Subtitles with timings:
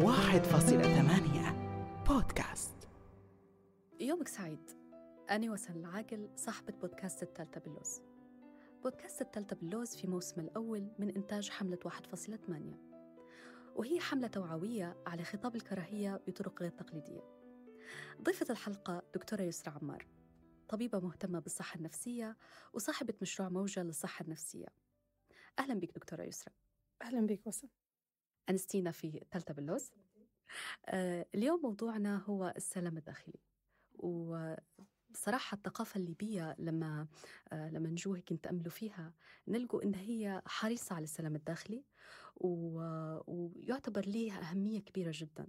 [0.00, 1.52] واحد فاصلة ثمانية
[2.08, 2.88] بودكاست.
[4.00, 4.70] يومك سعيد.
[5.30, 8.02] أنا وسن العاقل صاحبة بودكاست التالتة باللوز.
[8.82, 12.80] بودكاست التالتة باللوز في موسم الأول من إنتاج حملة واحد فاصلة ثمانية.
[13.76, 17.22] وهي حملة توعوية على خطاب الكراهية بطرق غير تقليدية.
[18.22, 20.06] ضيفة الحلقة دكتورة يسرى عمار
[20.68, 22.36] طبيبة مهتمة بالصحة النفسية
[22.72, 24.68] وصاحبة مشروع موجة للصحة النفسية.
[25.58, 26.54] أهلا بك دكتورة يسرى.
[27.02, 27.70] أهلا بك وسام.
[28.50, 29.90] أنستينا في تالتة باللوز.
[30.86, 33.40] آه اليوم موضوعنا هو السلام الداخلي.
[33.94, 37.06] وصراحة الثقافة الليبية لما
[37.52, 39.14] آه لما نجو هيك نتأملوا فيها
[39.48, 41.84] نلقوا إن هي حريصة على السلام الداخلي.
[43.26, 45.46] ويعتبر ليها أهمية كبيرة جدا.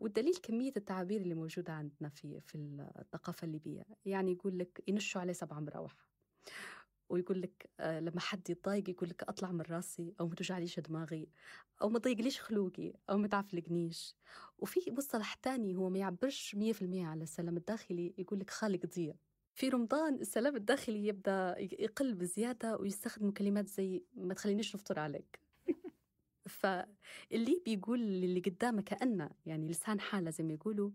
[0.00, 2.54] والدليل كمية التعابير اللي موجودة عندنا في في
[2.98, 3.82] الثقافة الليبية.
[4.04, 6.08] يعني يقول لك ينشوا عليه سبع مراوح.
[7.08, 11.28] ويقول لك آه لما حد يتضايق يقول لك أطلع من راسي أو ما توجعليش دماغي
[11.82, 14.16] أو ما تضيقليش خلوقي أو ما تعفلقنيش.
[14.58, 19.16] وفي مصطلح تاني هو ما يعبرش 100% على السلام الداخلي يقول لك خالق ضيق
[19.54, 25.40] في رمضان السلام الداخلي يبدأ يقل بزيادة ويستخدموا كلمات زي ما تخلينيش نفطر عليك.
[26.48, 30.90] فاللي بيقول للي قدامه كأنه يعني لسان حالة زي ما يقولوا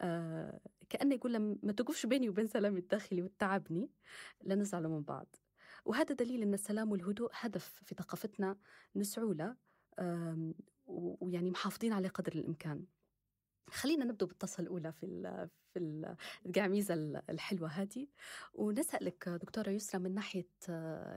[0.00, 0.60] آه
[0.92, 3.90] كأنه يقول له ما توقفش بيني وبين سلامي الداخلي وتعبني
[4.44, 5.36] لنزعل من بعض.
[5.84, 8.58] وهذا دليل أن السلام والهدوء هدف في ثقافتنا
[8.96, 9.56] نسعوا له
[10.86, 12.84] ويعني محافظين عليه قدر الإمكان.
[13.70, 16.94] خلينا نبدأ بالتصل الأولى في ال في القعميزة
[17.28, 18.08] الحلوة هذه.
[18.54, 20.48] ونسألك دكتورة يسرى من ناحية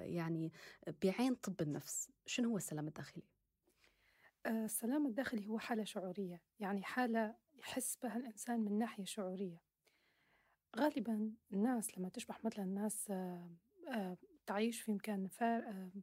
[0.01, 0.51] يعني
[1.03, 3.23] بعين طب النفس شنو هو السلام الداخلي؟
[4.47, 9.61] السلام الداخلي هو حالة شعورية يعني حالة يحس بها الإنسان من ناحية شعورية.
[10.75, 13.13] غالبا الناس لما تشبح مثلا الناس
[14.45, 15.27] تعيش في مكان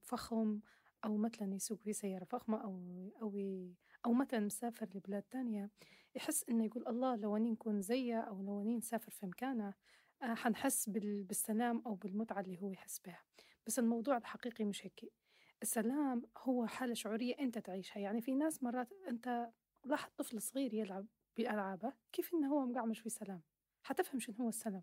[0.03, 0.61] فخم
[1.05, 3.39] أو مثلا يسوق في سيارة فخمة أو أو
[4.07, 5.71] أو مثلا مسافر لبلاد تانية
[6.15, 9.75] يحس إنه يقول الله لو أني نكون زيه أو لو أني نسافر في مكانه
[10.21, 13.25] حنحس بالسلام أو بالمتعة اللي هو يحس بها.
[13.67, 15.13] بس الموضوع الحقيقي مش هيك.
[15.63, 18.01] السلام هو حالة شعورية أنت تعيشها.
[18.01, 19.51] يعني في ناس مرات أنت
[19.85, 21.07] لاحظ طفل صغير يلعب
[21.37, 23.43] بألعابه كيف إنه هو مقعمش في سلام؟
[23.83, 24.83] حتفهم شنو هو السلام.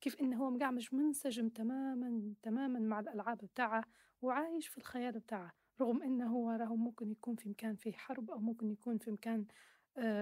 [0.00, 3.84] كيف إنه هو مقعمش منسجم تماما تماما مع الألعاب بتاعه
[4.22, 8.38] وعايش في الخيال بتاعه رغم إنه هو راهو ممكن يكون في مكان فيه حرب أو
[8.38, 9.46] ممكن يكون في مكان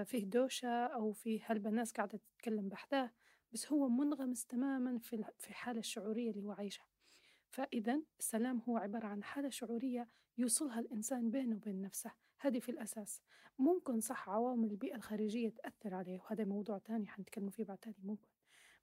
[0.05, 3.11] فيه دوشة أو فيه هلبة ناس قاعدة تتكلم بحداه
[3.51, 4.97] بس هو منغمس تماما
[5.37, 6.85] في الحالة الشعورية اللي هو عايشها.
[7.49, 10.07] فإذا السلام هو عبارة عن حالة شعورية
[10.41, 12.11] يوصلها الإنسان بينه وبين نفسه.
[12.39, 13.21] هذه في الأساس.
[13.59, 18.29] ممكن صح عوامل البيئة الخارجية تأثر عليه وهذا موضوع تاني حنتكلم فيه بعد تاني ممكن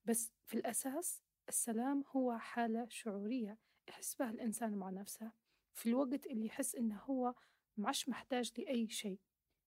[0.05, 3.59] بس في الأساس السلام هو حالة شعورية
[3.89, 5.33] يحس بها الإنسان مع نفسه
[5.75, 7.35] في الوقت اللي يحس إنه هو
[7.77, 9.21] مش محتاج لأي شيء.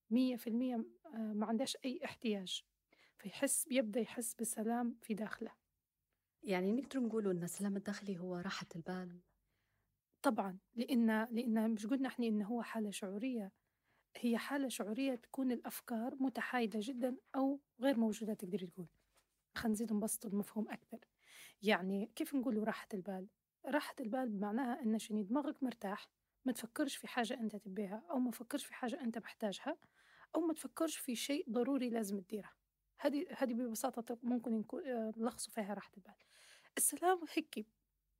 [0.09, 2.63] مية في المية ما عندهش أي احتياج.
[3.17, 5.51] فيحس بيبدأ يحس بالسلام في داخله.
[6.43, 9.19] يعني نقدر نقول أن السلام الداخلي هو راحة البال؟
[10.21, 13.51] طبعا لأن لأن مش قلنا إحنا إنه هو حالة شعورية.
[14.17, 18.87] هي حالة شعورية تكون الأفكار متحايدة جدا أو غير موجودة تقدري تقول.
[19.55, 20.99] خلينا نزيد نبسط المفهوم أكثر.
[21.61, 23.27] يعني كيف نقول راحة البال؟
[23.65, 26.09] راحة البال بمعناها أن شني دماغك مرتاح
[26.45, 29.77] ما تفكرش في حاجة أنت تبيها أو ما تفكرش في حاجة أنت محتاجها
[30.35, 32.49] أو ما تفكرش في شيء ضروري لازم تديره.
[32.99, 34.83] هذه هذه ببساطة ممكن نكون
[35.17, 36.13] نلخصوا فيها راحة البال.
[36.77, 37.65] السلام هيك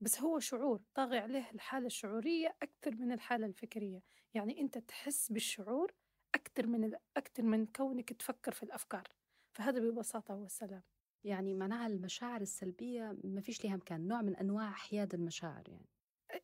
[0.02, 4.02] بس هو شعور طاغي عليه الحالة الشعورية أكثر من الحالة الفكرية.
[4.34, 5.94] يعني أنت تحس بالشعور
[6.36, 9.08] أكثر من أكثر من كونك تفكر في الأفكار.
[9.54, 10.84] فهذا ببساطة هو السلام.
[11.24, 15.90] يعني معناها المشاعر السلبية ما فيش لها مكان نوع من أنواع حياد المشاعر يعني.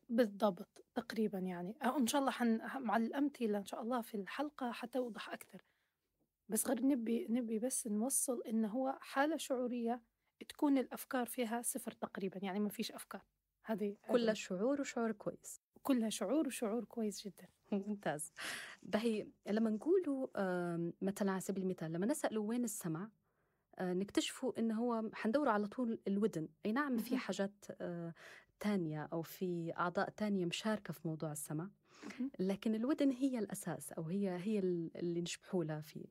[0.08, 1.78] بالضبط تقريبا يعني.
[1.82, 5.62] إن شاء الله حن مع الأمثلة إن شاء الله في الحلقة حتوضح أكثر.
[6.48, 10.02] بس غير نبي نبي بس نوصل إن هو حالة شعورية
[10.48, 13.24] تكون الأفكار فيها صفر تقريبا يعني ما فيش أفكار.
[13.68, 15.60] هذه كلها شعور وشعور كويس.
[15.82, 17.48] كلها شعور وشعور كويس جدا.
[17.72, 18.32] ممتاز.
[18.82, 20.26] بهي لما نقولوا
[21.02, 23.08] مثلا على سبيل المثال لما نسألوا وين السمع
[23.80, 26.48] نكتشفوا انه هو حندوروا على طول الودن.
[26.66, 27.64] أي نعم في حاجات
[28.60, 31.70] تانية أو في أعضاء تانية مشاركة في موضوع السمع.
[32.38, 36.08] لكن الودن هي الأساس أو هي هي اللي نشبحوا لها في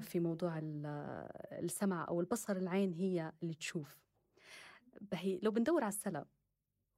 [0.00, 0.60] في موضوع
[1.52, 3.98] السمع أو البصر العين هي اللي تشوف.
[5.00, 6.26] بهي لو بندور على السلام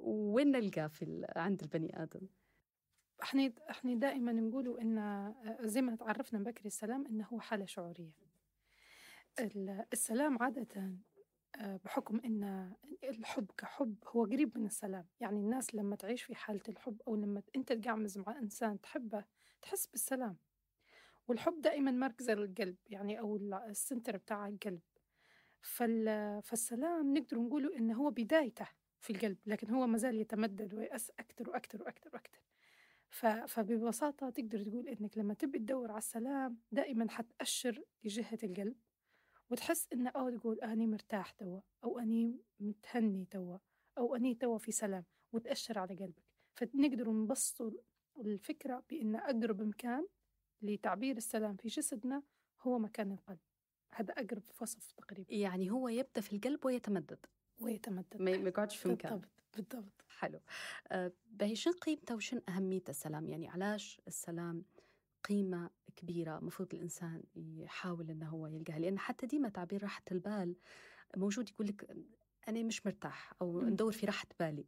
[0.02, 2.26] وين نلقاه في عند البني آدم؟
[3.22, 8.12] إحنا إحنا دائما نقولوا إن زي ما تعرفنا بكري السلام إنه هو حالة شعورية.
[9.92, 10.96] السلام عادة
[11.60, 12.72] بحكم أن
[13.04, 15.06] الحب كحب هو قريب من السلام.
[15.20, 19.24] يعني الناس لما تعيش في حالة الحب أو لما أنت تقعمز مع إنسان تحبه
[19.62, 20.36] تحس بالسلام.
[21.28, 24.80] والحب دائما مركز القلب يعني أو السنتر بتاع القلب.
[26.42, 28.68] فالسلام نقدر نقوله إنه هو بدايته.
[29.02, 32.40] في القلب لكن هو ما زال يتمدد ويأس أكثر وأكثر وأكثر وأكثر
[33.46, 38.76] فببساطة تقدر تقول إنك لما تبي تدور على السلام دائما حتأشر لجهة القلب
[39.50, 43.58] وتحس إنه أو تقول أني مرتاح توا أو أني متهني توا
[43.98, 46.22] أو أني توا في سلام وتأشر على قلبك.
[46.54, 47.72] فنقدر نبسط
[48.18, 50.06] الفكرة بأن أقرب مكان
[50.62, 52.22] لتعبير السلام في جسدنا
[52.60, 53.38] هو مكان القلب.
[53.94, 55.34] هذا أقرب وصف تقريبا.
[55.34, 57.26] يعني هو يبدأ في القلب ويتمدد.
[57.64, 58.22] ويتمدد.
[58.22, 60.04] ما يقعدش في مكان بالضبط بالضبط.
[60.18, 60.40] حلو.
[60.88, 64.64] أه باهي شن قيمته وشن أهمية السلام؟ يعني علاش السلام
[65.24, 70.56] قيمة كبيرة مفروض الإنسان يحاول إنه هو يلقاها؟ لأن حتى ديما تعبير راحة البال
[71.16, 71.96] موجود يقول لك
[72.48, 74.66] أنا مش مرتاح أو ندور في راحة بالي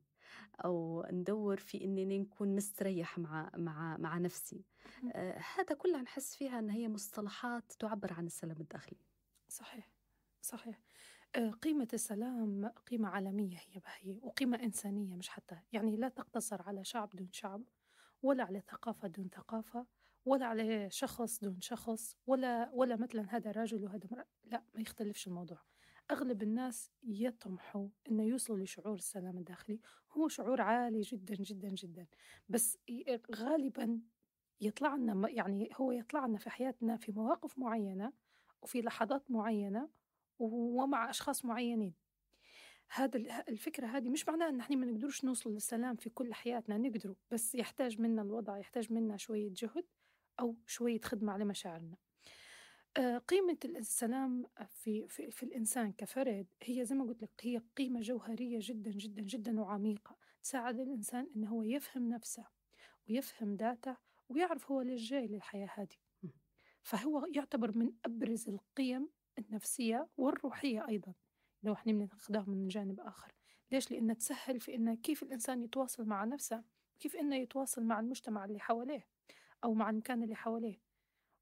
[0.64, 4.64] أو ندور في إنني نكون مستريح مع مع مع نفسي.
[5.12, 8.98] آه هذا كله نحس فيها إن هي مصطلحات تعبر عن السلام الداخلي.
[9.48, 9.90] صحيح
[10.42, 10.76] صحيح.
[10.76, 10.93] آه
[11.62, 17.10] قيمة السلام قيمة عالمية هي بهي وقيمة إنسانية مش حتى يعني لا تقتصر على شعب
[17.10, 17.62] دون شعب
[18.22, 19.86] ولا على ثقافة دون ثقافة
[20.24, 25.26] ولا على شخص دون شخص ولا ولا مثلا هذا راجل وهذا مرأة لا ما يختلفش
[25.26, 25.58] الموضوع.
[26.10, 29.80] أغلب الناس يطمحوا إنه يوصلوا لشعور السلام الداخلي
[30.12, 32.06] هو شعور عالي جدا جدا جدا.
[32.48, 32.78] بس
[33.34, 34.00] غالبا
[34.60, 38.12] يطلع لنا يعني هو يطلع لنا في حياتنا في مواقف معينة
[38.62, 39.88] وفي لحظات معينة
[40.38, 41.94] ومع أشخاص معينين.
[42.88, 47.14] هذا الفكرة هذه مش معناها إن إحنا ما نقدرش نوصل للسلام في كل حياتنا نقدروا
[47.30, 49.84] بس يحتاج منا الوضع يحتاج منا شوية جهد
[50.40, 51.96] أو شوية خدمة على مشاعرنا.
[52.96, 58.00] آه، قيمة السلام في, في, في الإنسان كفرد هي زي ما قلت لك هي قيمة
[58.00, 60.16] جوهرية جدا جدا جدا وعميقة.
[60.42, 62.44] تساعد الإنسان إنه هو يفهم نفسه
[63.08, 63.96] ويفهم ذاته
[64.28, 65.96] ويعرف هو ليش جاي للحياة هذه.
[66.82, 69.08] فهو يعتبر من أبرز القيم
[69.38, 71.12] النفسية والروحية أيضا
[71.62, 73.34] لو إحنا بناخذها من جانب آخر.
[73.72, 76.62] ليش؟ لأنها تسهل في إنه كيف الإنسان يتواصل مع نفسه
[77.00, 79.06] كيف إنه يتواصل مع المجتمع اللي حواليه
[79.64, 80.80] أو مع المكان اللي حواليه.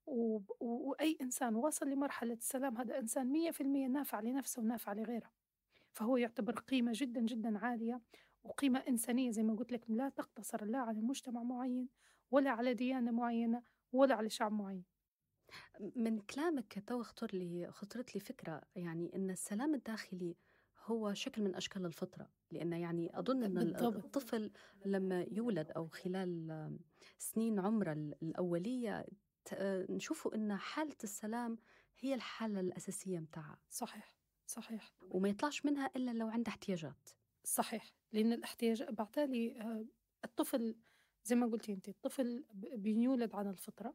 [0.06, 0.40] و...
[0.60, 5.30] وأي إنسان وصل لمرحلة السلام هذا إنسان مية في المية نافع لنفسه ونافع لغيره.
[5.92, 8.00] فهو يعتبر قيمة جدا جدا عالية
[8.44, 11.88] وقيمة إنسانية زي ما قلت لك لا تقتصر لا على مجتمع معين
[12.30, 13.62] ولا على ديانة معينة
[13.92, 14.91] ولا على شعب معين.
[15.96, 20.36] من كلامك تو خطر لي خطرت لي فكرة يعني أن السلام الداخلي
[20.84, 23.58] هو شكل من أشكال الفطرة لأن يعني أظن أن.
[23.58, 24.50] الطفل
[24.84, 26.78] لما يولد أو خلال
[27.18, 29.06] سنين عمره الأولية
[29.90, 31.58] نشوفوا أن حالة السلام
[31.98, 34.16] هي الحالة الأساسية متاعها صحيح
[34.46, 34.92] صحيح.
[35.00, 37.08] وما يطلعش منها إلا لو عنده احتياجات.
[37.44, 39.86] صحيح لأن الاحتياج بعتالي آه،
[40.24, 40.76] الطفل
[41.24, 43.94] زي ما قلتي أنت الطفل بيولد على الفطرة.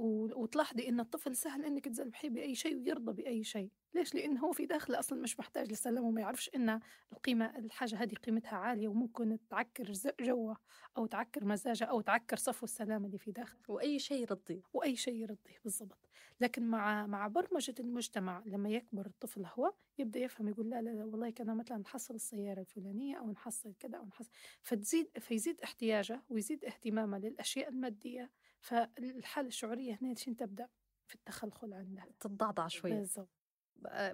[0.00, 3.70] وتلاحظي إن الطفل سهل إنك تذبحيه بأي شيء ويرضى بأي شيء.
[3.94, 6.80] ليش؟ لأنه هو في داخله أصلا مش محتاج للسلام وما يعرفش إن
[7.12, 10.56] القيمة الحاجة هذه قيمتها عالية وممكن تعكر جوه
[10.96, 13.60] أو تعكر مزاجه أو تعكر صفو السلام اللي في داخله.
[13.68, 14.62] وأي شيء يرضيه.
[14.72, 16.08] وأي شيء يرضيه بالضبط.
[16.40, 21.04] لكن مع مع برمجة المجتمع لما يكبر الطفل هو يبدأ يفهم يقول لا لا, لا
[21.04, 24.30] والله كان مثلا نحصل السيارة الفلانية أو نحصل كذا أو نحصل.
[24.62, 28.30] فتزيد فيزيد احتياجه ويزيد اهتمامه للأشياء المادية
[28.60, 30.68] فالحالة الشعورية هنا شين تبدأ
[31.06, 32.06] في التخلخل عندها.
[32.20, 32.94] تتضعضع شوية.
[32.94, 33.28] بالضبط.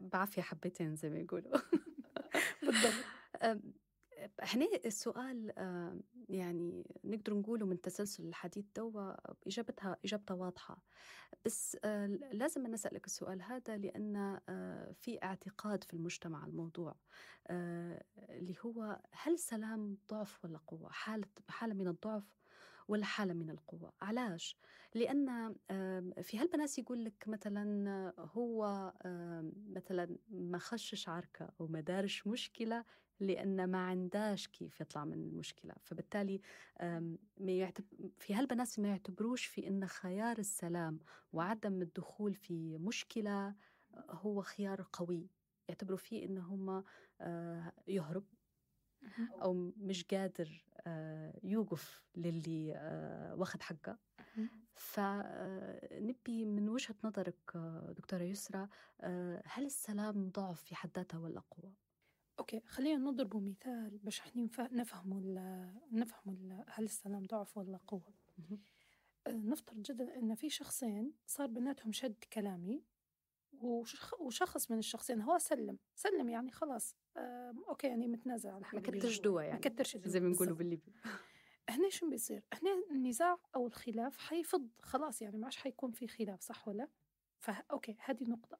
[0.00, 1.52] بعافية حبتين زي ما يقولوا.
[2.62, 3.04] بالضبط.
[4.40, 5.52] هنا السؤال
[6.28, 9.14] يعني نقدر نقوله من تسلسل الحديث دوا
[9.46, 10.82] إجابتها إجابتها واضحة.
[11.44, 11.78] بس
[12.32, 14.40] لازم نسألك السؤال هذا لأن
[14.94, 16.96] في اعتقاد في المجتمع الموضوع
[18.16, 22.24] اللي هو هل السلام ضعف ولا قوة؟ حالة حالة من الضعف
[22.88, 23.92] ولا حالة من القوة.
[24.02, 24.56] علاش؟
[24.94, 25.54] لأن
[26.22, 28.92] في هالبناس يقول لك مثلا هو
[29.70, 32.84] مثلا ما خشش عركة أو ما دارش مشكلة
[33.20, 35.74] لأن ما عنداش كيف يطلع من المشكلة.
[35.80, 36.40] فبالتالي
[38.18, 40.98] في هالبناس ما يعتبروش في أن خيار السلام
[41.32, 43.54] وعدم الدخول في مشكلة
[44.10, 45.28] هو خيار قوي.
[45.68, 46.84] يعتبروا فيه أنه هم
[47.88, 48.24] يهرب.
[49.42, 53.98] أو مش قادر آه، يوقف للي آه، واخد حقه.
[54.74, 57.56] فنبي من وجهة نظرك
[57.96, 58.68] دكتورة يسرى
[59.44, 61.72] هل السلام ضعف في حد ذاته ولا قوة؟
[62.38, 65.20] okay خلينا نضرب مثال باش إحنا نفهموا
[65.92, 68.14] نفهموا هل السلام ضعف ولا قوة.
[69.26, 72.82] آه، نفترض جدا إن في شخصين صار بيناتهم شد كلامي
[74.20, 75.78] وشخص من الشخصين هو سلم.
[75.94, 76.96] سلم يعني خلاص.
[77.68, 80.92] okay يعني متنازل عن حاجة ما كترش دوا يعني ما كترش زي ما بنقولوا بالليبي.
[81.68, 86.40] هنا شو بيصير؟ هنا النزاع أو الخلاف حيفض خلاص يعني ما عادش حيكون في خلاف
[86.40, 86.88] صح ولا؟
[87.38, 88.58] فا أوكي هذه نقطة.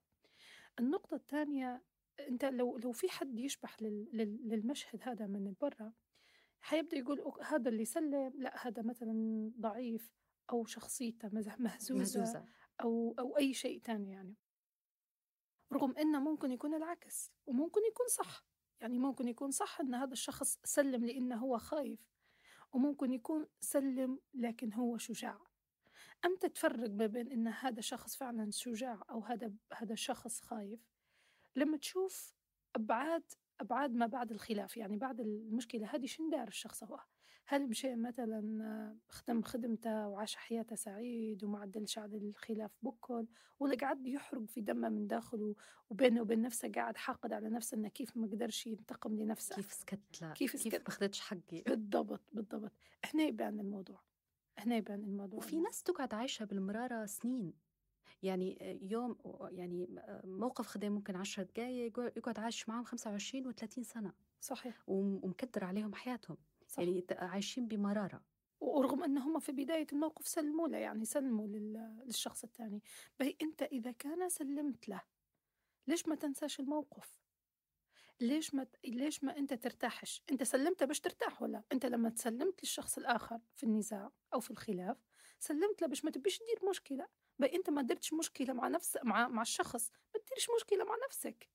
[0.81, 1.83] النقطة الثانية
[2.29, 4.09] أنت لو لو في حد يشبح لل...
[4.13, 4.49] لل...
[4.49, 5.93] للمشهد هذا من برا
[6.61, 10.13] حيبدأ يقول هذا اللي سلم لا هذا مثلا ضعيف
[10.51, 12.45] أو شخصيته مز- مهزوزة, مهزوزة.
[12.83, 14.35] أو أو أي شيء تاني يعني.
[15.75, 18.45] رغم إنه ممكن يكون العكس وممكن يكون صح.
[18.81, 22.00] يعني ممكن يكون صح إن هذا الشخص سلم لأنه هو خايف
[22.73, 25.38] وممكن يكون سلم لكن هو شجاع.
[26.25, 30.81] أمتى تفرق ما بين إن هذا شخص فعلا شجاع أو هذا هذا شخص خايف؟
[31.57, 32.35] لما تشوف
[32.76, 33.23] أبعاد
[33.61, 37.00] أبعاد ما بعد الخلاف يعني بعد المشكلة هذه شن دار الشخص هو؟
[37.47, 43.27] هل مشي مثلا خدم خدمته وعاش حياته سعيد وما عدلش على الخلاف بكل
[43.61, 45.55] ولا قاعد يحرق في دمه من داخله
[45.91, 50.23] وبينه وبين نفسه قاعد حاقد على نفسه إنه كيف ما قدرش ينتقم لنفسه؟ كيف سكت
[50.23, 52.73] لا كيف كيف سكت؟ ما اخذتش حقي؟ بالضبط بالضبط.
[53.15, 54.01] هنا يبان الموضوع
[54.59, 55.39] هنا يبان الموضوع.
[55.39, 57.53] وفي ناس تقعد عايشة بالمرارة سنين.
[58.23, 59.17] يعني يوم
[59.53, 59.89] يعني
[60.25, 64.13] موقف خدام ممكن عشرة دقايق يقعد عايش معاهم 25 و30 سنة.
[64.41, 64.83] صحيح.
[64.87, 66.37] وم- ومكدر عليهم حياتهم.
[66.75, 66.83] صح.
[66.83, 68.25] يعني عايشين بمرارة.
[68.61, 72.83] ورغم أن هم في بداية الموقف سلموا له يعني سلموا لل- للشخص الثاني.
[73.21, 75.02] بهي أنت إذا كان سلمت له
[75.87, 77.19] ليش ما تنساش الموقف؟
[78.21, 82.99] ليش ما ليش ما أنت ترتاحش؟ أنت سلمت باش ترتاح ولا؟ أنت لما تسلمت للشخص
[82.99, 84.97] الآخر في النزاع أو في الخلاف
[85.38, 87.09] سلمت له باش ما تبيش تدير مشكلة.
[87.38, 91.49] بهي أنت ما درتش مشكلة مع نفس مع مع الشخص ما تديرش مشكلة مع نفسك.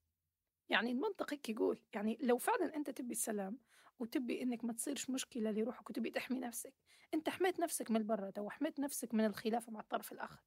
[0.70, 1.82] يعني المنطق هيك يقول.
[1.96, 3.60] يعني لو فعلا أنت تبي السلام
[4.00, 6.74] وتبي إنك ما تصيرش مشكلة لروحك وتبي تحمي نفسك.
[7.14, 10.44] أنت حميت نفسك من البرة وحميت نفسك من الخلاف مع الطرف الآخر.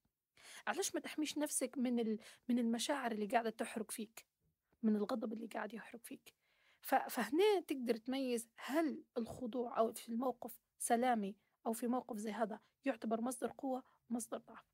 [0.67, 2.19] علاش ما تحميش نفسك من ال...
[2.49, 4.27] من المشاعر اللي قاعدة تحرق فيك؟
[4.83, 6.35] من الغضب اللي قاعد يحرق فيك.
[6.81, 6.95] ف...
[6.95, 13.21] فهنا تقدر تميز هل الخضوع أو في الموقف سلامي أو في موقف زي هذا يعتبر
[13.21, 14.73] مصدر قوة مصدر ضعف.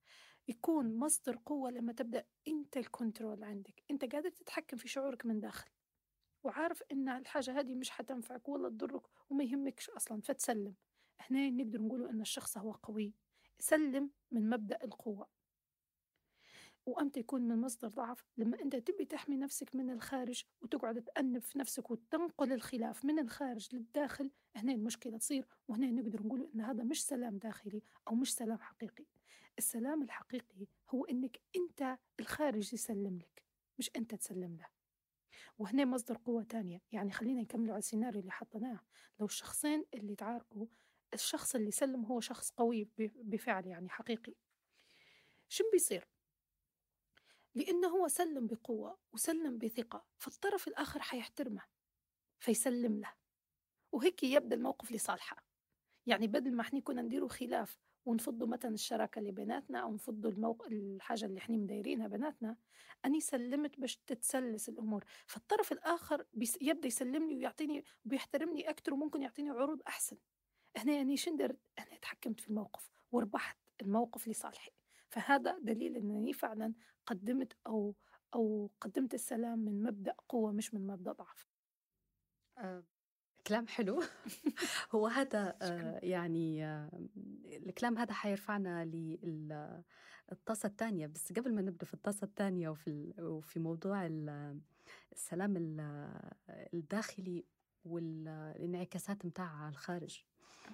[0.49, 3.83] يكون مصدر قوة لما تبدأ أنت الكنترول عندك.
[3.91, 5.71] أنت قادر تتحكم في شعورك من داخل.
[6.43, 10.75] وعارف إن الحاجة هذه مش حتنفعك ولا تضرك وما يهمكش أصلا فتسلم.
[11.21, 13.15] هنا نقدر نقولوا إن الشخص هو قوي.
[13.59, 15.29] سلم من مبدأ القوة.
[16.87, 18.25] وامتى يكون من مصدر ضعف.
[18.37, 23.69] لما أنت تبي تحمي نفسك من الخارج وتقعد تأنب في نفسك وتنقل الخلاف من الخارج
[23.73, 25.47] للداخل هنا المشكلة تصير.
[25.69, 29.05] وهنا نقدر نقول إن هذا مش سلام داخلي أو مش سلام حقيقي.
[29.59, 33.45] السلام الحقيقي هو إنك أنت الخارج يسلم لك
[33.79, 34.78] مش أنت تسلم له.
[35.59, 36.83] وهنا مصدر قوة تانية.
[36.93, 38.81] يعني خلينا نكملوا على السيناريو اللي حطيناه.
[39.21, 40.67] لو الشخصين اللي تعاركوا
[41.15, 44.35] الشخص اللي سلم هو شخص قوي بفعل يعني حقيقي.
[45.49, 46.09] شو بيصير؟
[47.55, 51.63] لأنه هو سلم بقوة وسلم بثقة فالطرف الآخر حيحترمه
[52.41, 53.13] فيسلم له.
[53.93, 55.45] وهيك يبدأ الموقف لصالحه.
[56.07, 60.67] يعني بدل ما إحنا كنا نديروا خلاف ونفضوا مثلا الشراكة اللي بيناتنا أو نفضوا الموق...
[60.67, 62.57] الحاجة اللي إحنا مدايرينها بيناتنا
[63.05, 65.05] أني سلمت باش تتسلس الأمور.
[65.27, 66.59] فالطرف الآخر بيس...
[66.61, 70.17] يبدأ يسلمني ويعطيني وبيحترمني أكثر وممكن يعطيني عروض أحسن.
[70.77, 74.71] هنا يعني شندرت أنا تحكمت في الموقف وربحت الموقف لصالحي.
[75.09, 76.75] فهذا دليل أنني فعلا
[77.07, 77.95] قدمت أو
[78.35, 81.49] أو قدمت السلام من مبدأ قوة مش من مبدأ ضعف.
[82.59, 82.83] آه،
[83.49, 84.03] كلام حلو
[84.95, 86.01] هو هذا آه،.
[86.03, 86.91] يعني آه،
[87.47, 94.07] الكلام هذا حيرفعنا للطاسة الثانية بس قبل ما نبدأ في الطاسة الثانية وفي وفي موضوع
[94.07, 94.61] ال-
[95.13, 96.21] السلام ال-
[96.75, 97.45] الداخلي
[97.85, 100.25] والانعكاسات متاعها الخارج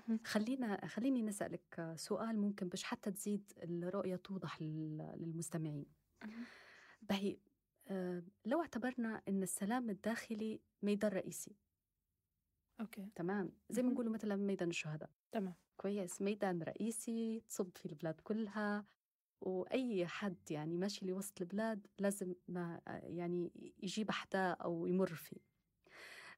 [0.09, 0.21] مهم.
[0.25, 5.87] خلينا خليني نسألك سؤال ممكن باش حتى تزيد الرؤية توضح لل- للمستمعين
[7.03, 7.37] بهي
[7.89, 11.57] آه، لو اعتبرنا أن السلام الداخلي ميدان رئيسي
[12.81, 13.11] أوكي.
[13.17, 13.91] تمام؟ زي ما.
[13.93, 15.11] نقولوا مثلا ميدان الشهداء.
[15.33, 15.55] تمام.
[15.77, 16.23] كويس.
[16.23, 18.85] ميدان رئيسي تصب في البلاد كلها
[19.41, 23.53] وأي حد يعني ماشي لوسط البلاد لازم ما يعني
[23.83, 25.37] يجيب حدا أو يمر فيه.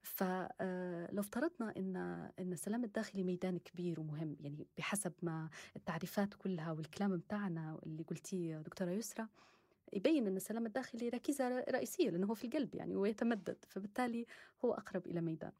[0.03, 1.97] فلو افترضنا إن
[2.39, 8.59] إن السلام الداخلي ميدان كبير ومهم يعني بحسب ما التعريفات كلها والكلام متاعنا اللي قلتيه
[8.59, 9.29] دكتورة يسرى
[9.93, 14.27] يبين إن السلام الداخلي ركيزة رئيسية لأنه هو في القلب يعني ويتمدد فبالتالي
[14.65, 15.53] هو أقرب إلى ميدان.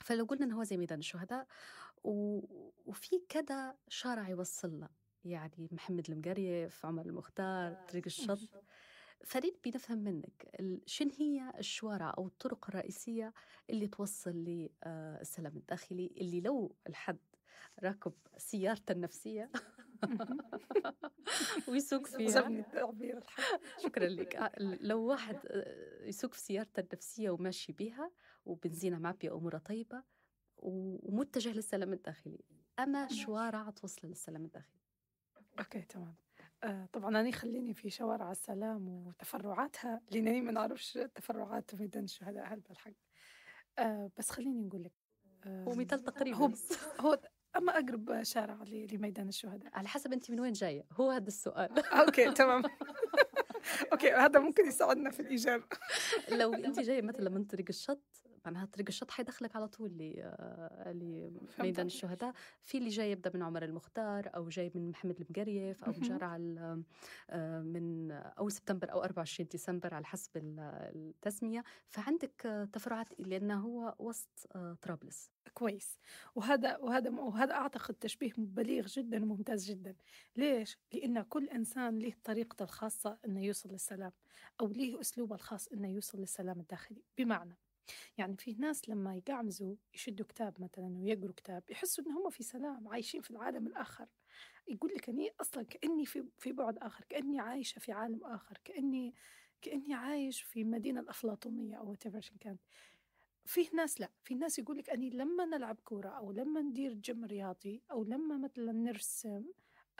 [0.00, 1.46] فلو قلنا انه هو زي ميدان الشهداء
[2.04, 2.40] و...
[2.86, 4.88] وفي كذا شارع يوصل له
[5.24, 8.38] يعني محمد المقريف عمر المختار طريق الشط.
[9.24, 10.48] فريد بنفهم منك
[10.86, 13.34] شن هي الشوارع أو الطرق الرئيسية
[13.70, 17.18] اللي توصل للسلام الداخلي اللي لو الحد
[17.82, 19.50] راكب سيارته النفسية
[21.68, 22.28] ويسوق فيها.
[23.82, 24.36] شكرا لك.
[24.36, 24.52] آه،
[24.90, 28.10] لو واحد آه، يسوق في سيارته النفسية وماشي بيها
[28.48, 30.02] وبنزينه معبية أموره طيبة
[30.56, 32.40] ومتجه للسلام الداخلي
[32.78, 34.80] أما شوارع توصل للسلام الداخلي
[35.58, 36.14] okay تمام.
[36.64, 42.60] آه طبعا أنا خليني في شوارع السلام وتفرعاتها لأنني ما نعرفش تفرعات ميدان الشهداء هل
[42.60, 42.92] بالحق.
[43.78, 44.92] آه بس خليني نقول لك
[45.46, 46.36] آه هو مثال تقريبا.
[46.36, 46.50] هو.
[47.00, 47.20] هو
[47.56, 49.70] أما أقرب شارع لميدان الشهداء.
[49.74, 50.84] على حسب أنت من وين جاية.
[50.92, 51.78] هو هذا السؤال.
[51.78, 52.62] okay تمام.
[53.92, 55.64] okay هذا ممكن يساعدنا في الإجابة
[56.38, 60.92] لو أنت جاية مثلا من طريق الشط معناها طريق الشط حيدخلك على طول ل آه،
[60.92, 61.78] لميدان عليك.
[61.80, 62.32] الشهداء.
[62.62, 65.92] في اللي جاي يبدأ من عمر المختار أو جاي من محمد المقريف أو.
[65.92, 66.82] شارع ال-
[67.30, 70.60] آه، من أو سبتمبر أو 24 ديسمبر على حسب ال-
[70.94, 71.64] التسمية.
[71.88, 75.30] فعندك آه، تفرعات لأنه هو وسط آه، طرابلس.
[75.54, 75.98] كويس.
[76.34, 79.94] وهذا وهذا وهذا أعتقد تشبيه بليغ جدا وممتاز جدا.
[80.36, 84.12] ليش؟ لأن كل إنسان له طريقته الخاصة إنه يوصل للسلام
[84.60, 87.02] أو له أسلوبه الخاص إنه يوصل للسلام الداخلي.
[87.18, 87.56] بمعنى
[88.18, 92.88] يعني في ناس لما يقعمزوا يشدوا كتاب مثلا ويقروا كتاب يحسوا إن هم في سلام
[92.88, 94.06] عايشين في العالم الآخر.
[94.68, 99.14] يقول لك أني أصلا كأني في في بعد آخر كأني عايشة في عالم آخر كأني
[99.62, 102.60] كأني عايش في مدينة الأفلاطونية أو whatever كانت.
[103.44, 107.24] فيه ناس لا في ناس يقول لك أني لما نلعب كورة أو لما ندير جيم
[107.24, 109.44] رياضي أو لما مثلا نرسم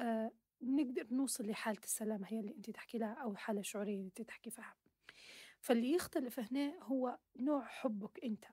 [0.00, 4.23] آه نقدر نوصل لحالة السلام هي اللي أنت تحكي لها أو الحاله الشعوريه اللي أنت
[4.23, 4.76] تحكي فيها.
[5.68, 8.44] فاللي يختلف هنا هو نوع حبك أنت.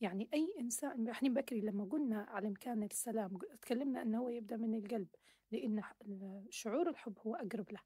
[0.00, 4.74] يعني أي إنسان إحنا بكري لما قلنا على امكان السلام تكلمنا إنه هو يبدأ من
[4.74, 5.08] القلب
[5.50, 5.96] لأن ح-
[6.50, 7.80] شعور الحب هو أقرب له.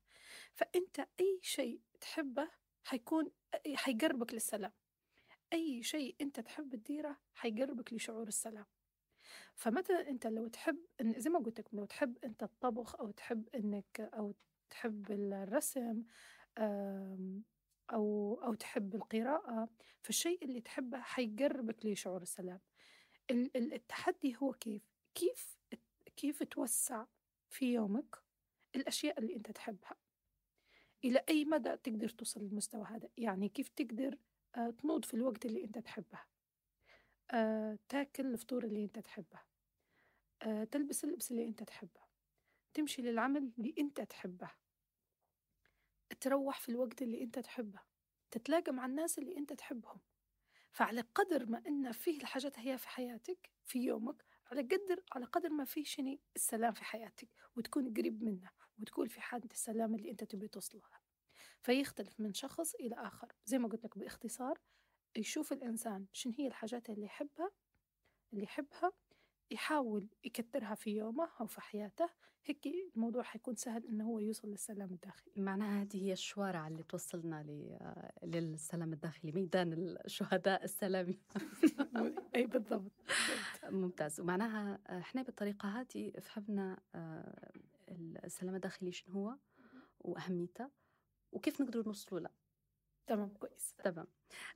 [0.55, 2.50] فأنت أي شيء تحبه
[2.85, 3.31] حيكون
[3.75, 4.73] حيقربك للسلام.
[5.53, 8.67] أي شيء أنت تحب تديره حيقربك لشعور السلام.
[9.55, 13.49] فمثلا أنت لو تحب إن زي ما قلت لك لو تحب أنت الطبخ أو تحب
[13.55, 14.35] إنك أو
[14.71, 16.05] تحب الرسم
[17.93, 19.69] أو أو تحب القراءة
[20.03, 22.61] فالشيء اللي تحبه حيقربك لشعور السلام.
[23.31, 25.59] ال- ال- التحدي هو كيف؟ كيف
[26.17, 27.07] كيف توسع
[27.50, 28.17] في يومك
[28.76, 29.97] الأشياء اللي أنت تحبها؟
[31.05, 34.19] إلى أي مدى تقدر توصل للمستوى هذا؟ يعني كيف تقدر
[34.57, 36.20] آه، تنوض في الوقت اللي أنت تحبه؟
[37.31, 39.40] آه، تاكل الفطور اللي أنت تحبه؟
[40.42, 42.01] آه، تلبس اللبس اللي أنت تحبه؟
[42.75, 44.51] تمشي للعمل اللي أنت تحبه؟
[46.14, 47.81] تروح في الوقت اللي أنت تحبه
[48.31, 50.00] تتلاقى مع الناس اللي أنت تحبهم.
[50.72, 55.48] فعلى قدر ما أن فيه الحاجات هي في حياتك في يومك على قدر على قدر
[55.48, 60.24] ما فيه شني السلام في حياتك وتكون قريب منه وتكون في حالة السلام اللي أنت
[60.24, 61.00] تبي توصلها
[61.62, 63.33] فيختلف من شخص إلى آخر.
[63.44, 64.59] زي ما قلت لك باختصار
[65.16, 67.50] يشوف الإنسان شن هي الحاجات اللي يحبها
[68.33, 68.92] اللي يحبها
[69.50, 72.09] يحاول يكترها في يومه أو في حياته
[72.46, 75.33] هيك الموضوع حيكون سهل إنه هو يوصل للسلام الداخلي.
[75.37, 77.42] معناها هذه هي الشوارع اللي توصلنا
[78.22, 79.72] للسلام الداخلي ميدان
[80.04, 81.18] الشهداء السلامي
[82.35, 82.92] أي بالضبط
[83.64, 84.20] ممتاز.
[84.20, 87.52] ومعناها إحنا بالطريقة هذه فهمنا آه،
[88.24, 89.37] السلام الداخلي شنو هو
[90.00, 90.70] وأهميته
[91.33, 92.43] وكيف نقدر نوصلوا له.
[93.07, 93.75] تمام كويس.
[93.85, 94.07] تمام.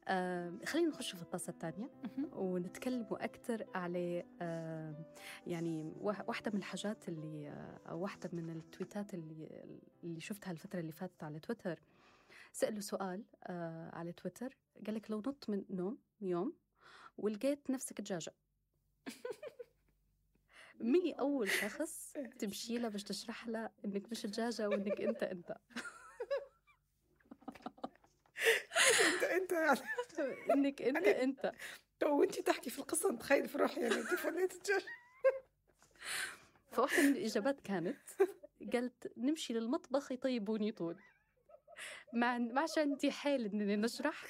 [0.09, 1.91] آه خلينا نخش في الطاسة الثانية.
[2.33, 5.15] ونتكلموا أكثر على آه
[5.47, 9.65] يعني واح- واحدة من الحاجات اللي آه، أو واحدة من التويتات اللي
[10.05, 11.81] اللي شفتها الفترة اللي فاتت على تويتر.
[12.53, 14.57] سألوا سؤال آه على تويتر.
[14.87, 16.53] قال لك لو نط من نوم يوم
[17.19, 18.33] ولقيت نفسك دجاجة
[20.81, 25.57] مين أول شخص تمشي له باش تشرح له إنك مش دجاجة وإنك أنت أنت؟
[29.53, 30.49] أنت يعني.
[30.53, 31.53] إنك أنت أنت.
[32.01, 34.53] تو وأنت تحكي في القصة تخيل في روحي يعني كيف وليت
[36.73, 37.99] فواحدة من الإجابات كانت
[38.73, 40.97] قالت نمشي للمطبخ يطيبوني طول.
[42.13, 44.25] مع ما عشان عندي حال إنني نشرح.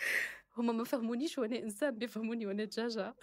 [0.57, 3.15] هم ما فهمونيش وأنا إنسان بيفهموني وأنا دجاجة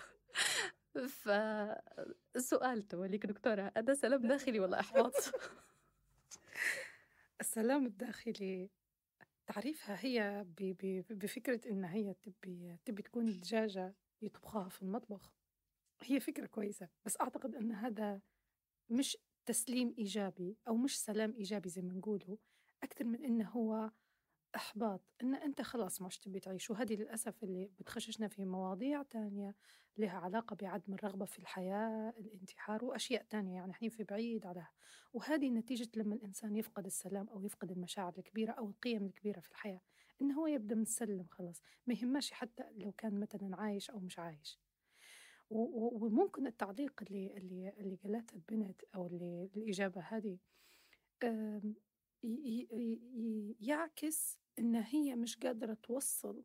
[1.09, 5.13] فالسؤال تو ليك دكتورة هذا سلام داخلي ولا إحباط؟
[7.41, 8.69] السلام الداخلي.
[9.47, 10.45] تعريفها هي
[11.09, 15.33] بفكرة إن هي تبي تبي تكون دجاجة يطبخوها في المطبخ
[16.03, 16.89] هي فكرة كويسة.
[17.05, 18.21] بس أعتقد أن هذا
[18.89, 22.37] مش تسليم إيجابي أو مش سلام إيجابي زي ما نقوله
[22.83, 23.91] أكثر من إنه هو
[24.55, 29.55] إحباط إن أنت خلاص مش تبي تعيش وهذه للأسف اللي بتخششنا في مواضيع تانية
[29.97, 34.67] لها علاقة بعدم الرغبة في الحياة الانتحار وأشياء تانية يعني إحنا في بعيد على
[35.13, 39.81] وهذه نتيجة لما الإنسان يفقد السلام أو يفقد المشاعر الكبيرة أو القيم الكبيرة في الحياة
[40.21, 44.59] إنه هو يبدأ متسلم خلاص ما يهمش حتى لو كان مثلا عايش أو مش عايش.
[45.49, 50.37] وممكن التعليق اللي اللي اللي قالته البنت أو اللي الإجابة هذه
[53.59, 56.43] يعكس إن هي مش قادرة توصل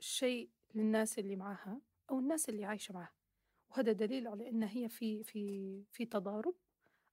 [0.00, 3.14] شيء للناس اللي معاها أو الناس اللي عايشة معاها.
[3.70, 6.54] وهذا دليل على إن هي في في في تضارب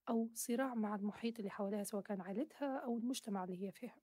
[0.09, 3.97] أو صراع مع المحيط اللي حواليها سواء كان عائلتها أو المجتمع اللي هي فيها.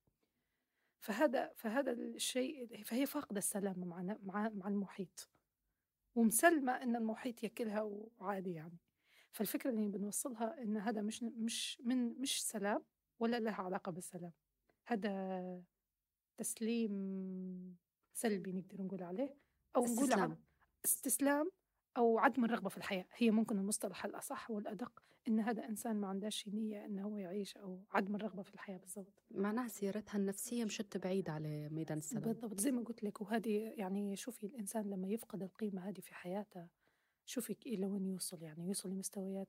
[1.00, 5.28] فهذا فهذا الشيء فهي فاقدة السلام مع مع مع المحيط.
[6.14, 8.78] ومسلمة إن المحيط ياكلها وعادي يعني.
[9.32, 12.84] فالفكرة اللي بنوصلها إن هذا مش مش من مش سلام
[13.18, 14.32] ولا لها علاقة بالسلام.
[14.86, 15.62] هذا
[16.38, 17.76] تسليم
[18.14, 19.36] سلبي نقدر نقول عليه
[19.76, 20.38] أو نقول استسلام.
[20.84, 21.50] استسلام
[21.96, 23.06] أو عدم الرغبة في الحياة.
[23.16, 27.82] هي ممكن المصطلح الأصح والأدق إن هذا إنسان ما عندهش نية إنه هو يعيش أو
[27.90, 29.22] عدم الرغبة في الحياة بالضبط.
[29.30, 32.24] معناها سيرتها النفسية مشت بعيد على ميدان السلام.
[32.24, 36.68] بالضبط زي ما قلت لك وهذه يعني شوفي الإنسان لما يفقد القيمة هذه في حياته
[37.24, 39.48] شوفي إلى وين يوصل يعني يوصل لمستويات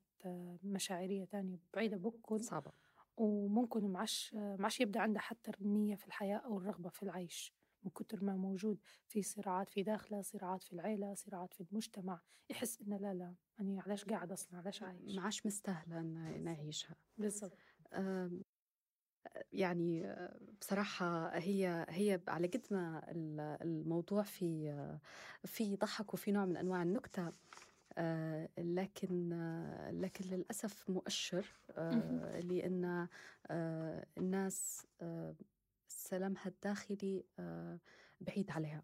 [0.62, 2.72] مشاعرية تانية بعيدة بكل صعبة.
[3.16, 7.54] وممكن معش معش يبدأ عنده حتى النية في الحياة أو الرغبة في العيش.
[7.84, 12.20] من كتر ما موجود في صراعات في داخله صراعات في العيلة صراعات في المجتمع
[12.50, 16.00] يحس إنه لا لا أنا علاش قاعد أصلا؟ علاش عايش؟ ما عادش مستاهلة
[16.38, 17.58] نعيشها بالضبط
[19.52, 20.16] يعني
[20.60, 24.74] بصراحة هي هي على قد ما ال- الموضوع في
[25.44, 27.32] في ضحك وفي نوع من أنواع النكتة
[28.58, 32.40] لكن آه، لكن للأسف مؤشر آه،.
[32.40, 33.08] لأن
[33.50, 35.34] آه، الناس آه،
[35.88, 37.80] سلامها الداخلي آه،
[38.20, 38.82] بعيد عليها.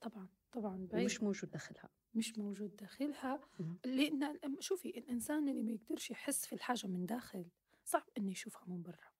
[0.00, 1.02] طبعا طبعا بعيد.
[1.02, 1.90] ومش موجود داخلها.
[2.14, 3.40] مش موجود داخلها.
[3.84, 7.46] لأن شوفي الإنسان اللي ما يقدرش يحس في الحاجة من داخل
[7.84, 9.12] صعب إنه يشوفها من برا.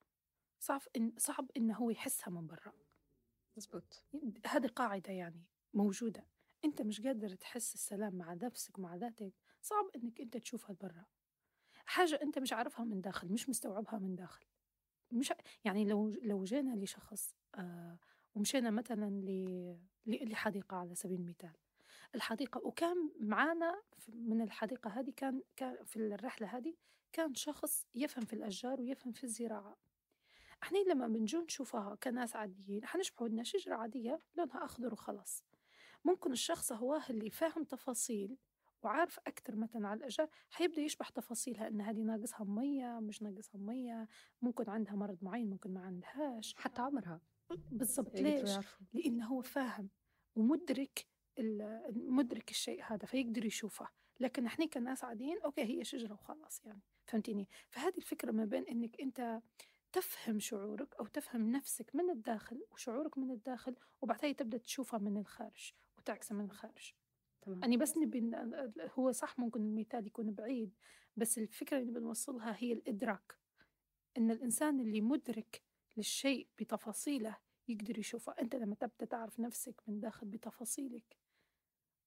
[0.61, 2.73] صعب إن صعب إنه هو يحسها من برا.
[3.57, 4.05] مزبوط.
[4.47, 6.27] هذه قاعدة يعني موجودة.
[6.65, 11.07] أنت مش قادر تحس السلام مع نفسك مع ذاتك صعب إنك أنت تشوفها برا
[11.89, 14.45] حاجة أنت مش عارفها من داخل مش مستوعبها من داخل.
[15.13, 15.33] مش
[15.65, 17.99] يعني لو لو جينا لشخص آه
[18.35, 19.23] ومشينا مثلا
[20.07, 21.53] لحديقة على سبيل المثال.
[22.15, 26.75] الحديقة وكان معانا من الحديقة هذه كان كان في الرحلة هذه
[27.13, 29.77] كان شخص يفهم في الأشجار ويفهم في الزراعة.
[30.63, 35.45] إحنا لما بنجو نشوفها كناس عاديين حنشبحوا لنا شجرة عادية لونها أخضر وخلاص.
[36.05, 38.37] ممكن الشخص هو اللي فاهم تفاصيل
[38.83, 44.09] وعارف أكتر مثلا على الأشجار حيبدأ يشبح تفاصيلها إن هذه ناقصها مية مش ناقصها مية
[44.43, 46.55] ممكن عندها مرض معين ممكن ما عندهاش.
[46.59, 47.21] حتى عمرها.
[47.71, 48.21] بالضبط.
[48.21, 48.51] ليش؟
[48.93, 49.89] لأنه هو فاهم
[50.37, 51.07] ومدرك
[51.93, 53.89] مدرك الشيء هذا فيقدر يشوفه.
[54.21, 56.83] لكن إحنا كناس عاديين أوكي هي شجرة وخلاص يعني.
[57.07, 59.41] فهمتيني؟ فهذه الفكرة ما بين إنك أنت
[59.93, 65.73] تفهم شعورك أو تفهم نفسك من الداخل وشعورك من الداخل وبعدين تبدأ تشوفها من الخارج.
[66.09, 66.93] وتعكسها من الخارج.
[67.43, 67.65] تمام.
[67.65, 68.31] أنا بس نبي
[68.99, 70.75] هو صح ممكن المثال يكون بعيد
[71.17, 73.39] بس الفكرة اللي بنوصلها هي الإدراك.
[74.19, 75.63] إن الإنسان اللي مدرك
[75.97, 77.37] للشيء بتفاصيله
[77.69, 78.33] يقدر يشوفه.
[78.41, 81.17] أنت لما تبدأ تعرف نفسك من داخل بتفاصيلك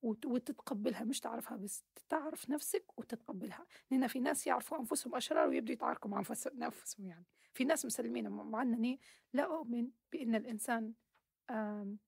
[0.01, 3.65] وت- وتتقبلها مش تعرفها بس تعرف نفسك وتتقبلها.
[3.91, 7.25] لأن في ناس يعرفوا أنفسهم أشرار ويبدوا يتعاركوا مع أنفس- أنفسهم يعني.
[7.53, 8.99] في ناس مسلمين مع أنني
[9.33, 10.93] لا أؤمن بأن الإنسان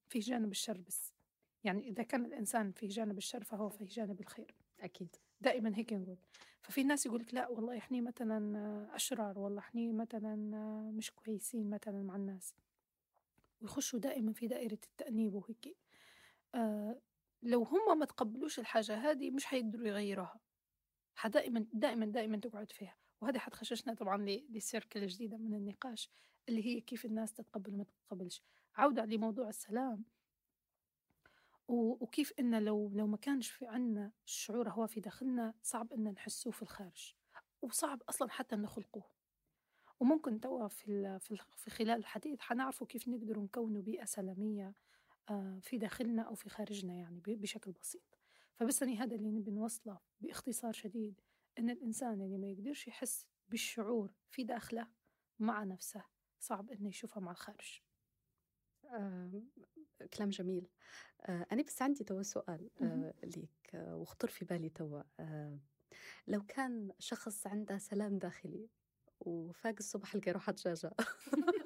[0.09, 1.12] فيه جانب الشر بس.
[1.63, 4.55] يعني إذا كان الإنسان فيه جانب الشر فهو فيه جانب الخير.
[4.79, 5.15] أكيد.
[5.41, 6.17] دائما هيك نقول.
[6.61, 10.35] ففي ناس يقول لك لا والله إحنا مثلا أشرار والله إحنا مثلا
[10.91, 12.53] مش كويسين مثلا مع الناس.
[13.61, 15.77] ويخشوا دائما في دائرة التأنيب وهيك.
[16.55, 17.01] آه
[17.43, 20.39] لو هم ما تقبلوش الحاجة هذه مش حيقدروا يغيروها.
[21.25, 22.95] دائما دائما دائما تقعد فيها.
[23.21, 26.09] وهذا حتخششنا طبعا ل- لسيركل جديدة من النقاش
[26.49, 28.43] اللي هي كيف الناس تتقبل وما تتقبلش.
[28.75, 30.03] عودة لموضوع السلام.
[31.67, 36.53] وكيف إن لو لو ما كانش في عنا الشعور هو في داخلنا صعب إن نحسوه
[36.53, 37.13] في الخارج
[37.61, 39.03] وصعب أصلا حتى نخلقوه.
[39.99, 44.75] وممكن توا في في ال- في خلال الحديث حنعرفوا كيف نقدر نكونوا بيئة سلامية
[45.29, 48.19] آه، في داخلنا أو في خارجنا يعني بشكل بسيط.
[48.55, 51.21] فبس أنا هذا اللي نبي نوصله باختصار شديد
[51.59, 54.87] إن الإنسان اللي ما يقدرش يحس بالشعور في داخله
[55.39, 56.03] مع نفسه
[56.39, 57.81] صعب إنه يشوفها مع الخارج.
[60.17, 60.67] كلام جميل.
[61.21, 62.69] آه، أنا بس عندي توا سؤال.
[62.81, 65.01] آه، ليك آه، وخطر في بالي توا.
[66.27, 68.69] لو كان شخص عنده سلام داخلي
[69.19, 70.91] وفاق الصبح لقى روحه دجاجة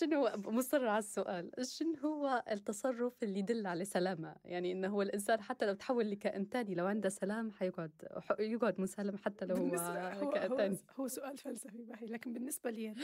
[0.00, 5.02] شنو هو مصر على السؤال شنو هو التصرف اللي يدل على سلامة؟ يعني إنه هو
[5.02, 7.92] الإنسان حتى لو تحول لكائن تاني لو عنده سلام حيقعد
[8.38, 10.78] يقعد مسالم حتى لو هو هو, كائن هو, تاني.
[10.96, 13.02] هو سؤال فلسفي باهي لكن بالنسبة لي أنا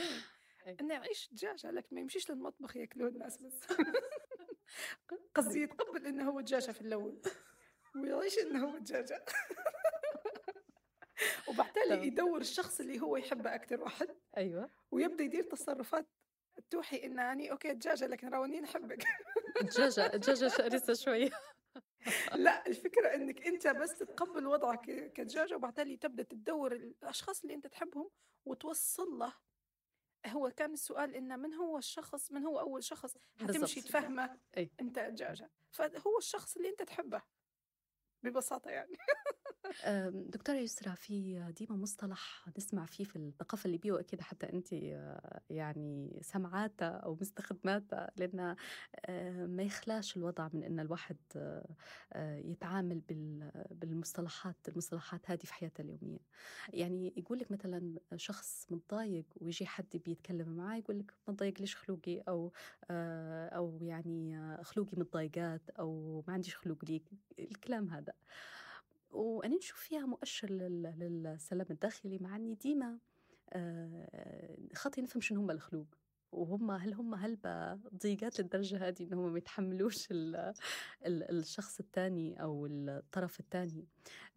[0.67, 0.77] أي.
[0.81, 3.59] أنا أعيش دجاجة لكن ما يمشيش للمطبخ ياكلوه الناس بس
[5.35, 7.21] قصدي يتقبل إنه هو دجاجة في الأول
[7.95, 8.79] ويعيش إنه هو
[11.47, 12.03] وبعدين تمام.
[12.03, 16.07] يدور الشخص اللي هو يحبه أكتر واحد أيوه ويبدأ يدير تصرفات
[16.69, 19.03] توحي إن أني أوكي دجاجة لكن راوني نحبك
[19.61, 21.29] دجاجة دجاجة شرسة شوية
[22.35, 28.09] لا الفكرة إنك أنت بس تتقبل وضعك كدجاجة وبعدين تبدأ تدور الأشخاص اللي أنت تحبهم
[28.45, 29.33] وتوصل له
[30.27, 34.39] هو كان السؤال إنه من هو الشخص من هو أول شخص هتمشي تفهمه.
[34.81, 37.21] أنت دجاجة فهو الشخص اللي أنت تحبه.
[38.23, 38.97] ببساطة يعني.
[40.09, 44.73] دكتورة يسرى في ديما مصطلح نسمع فيه في الثقافة الليبية وأكيد حتى أنت
[45.49, 48.55] يعني سمعاتها أو مستخدماتها لأن
[49.55, 51.17] ما يخلاش الوضع من أن الواحد
[52.15, 53.01] يتعامل
[53.71, 56.19] بالمصطلحات المصطلحات هذه في حياته اليومية.
[56.73, 62.19] يعني يقول لك مثلا شخص متضايق ويجي حد بيتكلم معاه يقول لك ما تضايقليش خلوقي؟
[62.27, 62.51] أو
[62.91, 67.09] أو يعني خلوقي متضايقات أو ما عنديش خلوق ليك.
[67.39, 68.13] الكلام هذا.
[69.13, 72.99] وأنا نشوف فيها مؤشر للسلام الداخلي مع إني ديما
[73.49, 75.87] آه، خاطي نفهم شنو هم الخلوق
[76.31, 80.07] وهم هل هم هلبة ضيقات للدرجة هذه إنهم ما يتحملوش
[81.05, 83.87] الشخص الثاني أو الطرف الثاني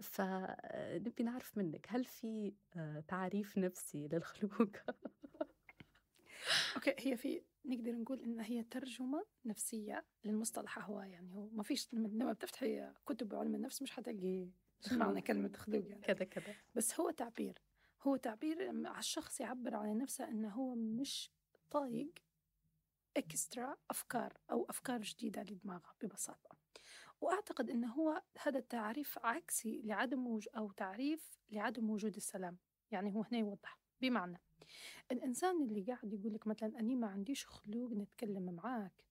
[0.00, 4.76] فنبي نعرف منك هل في آه، تعريف نفسي للخلوق؟
[6.76, 11.88] أوكي هي في نقدر نقول إن هي ترجمة نفسية للمصطلح هو يعني هو ما فيش
[11.92, 14.48] لما بتفتحي كتب علم النفس مش حتلاقي
[14.92, 16.02] معنى كلمة خلوق يعني.
[16.02, 16.54] كذا كذا.
[16.74, 17.62] بس هو تعبير.
[18.02, 21.30] هو تعبير على الشخص يعبر عن نفسه أنه هو مش
[21.70, 22.12] طايق
[23.16, 26.56] اكسترا أفكار أو أفكار جديدة لدماغه ببساطة.
[27.20, 32.58] وأعتقد أنه هو هذا التعريف عكسي لعدم وجود أو تعريف لعدم وجود السلام.
[32.90, 33.78] يعني هو هنا يوضح.
[34.00, 34.40] بمعنى
[35.12, 39.04] الإنسان اللي قاعد يقول لك مثلا أني ما عنديش خلوق نتكلم معاك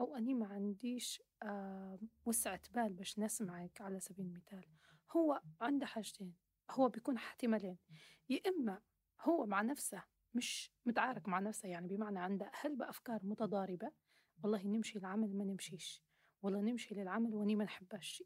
[0.00, 4.64] أو أني ما عنديش آه وسعة بال باش نسمعك على سبيل المثال
[5.16, 6.34] هو عنده حاجتين
[6.70, 7.78] هو بيكون احتمالين
[8.30, 8.82] يا إما
[9.20, 10.02] هو مع نفسه
[10.34, 13.92] مش متعارك مع نفسه يعني بمعنى عنده هل بأفكار متضاربة؟
[14.42, 16.02] والله نمشي العمل ما نمشيش
[16.42, 18.24] والله نمشي للعمل وأني ما نحبهاش.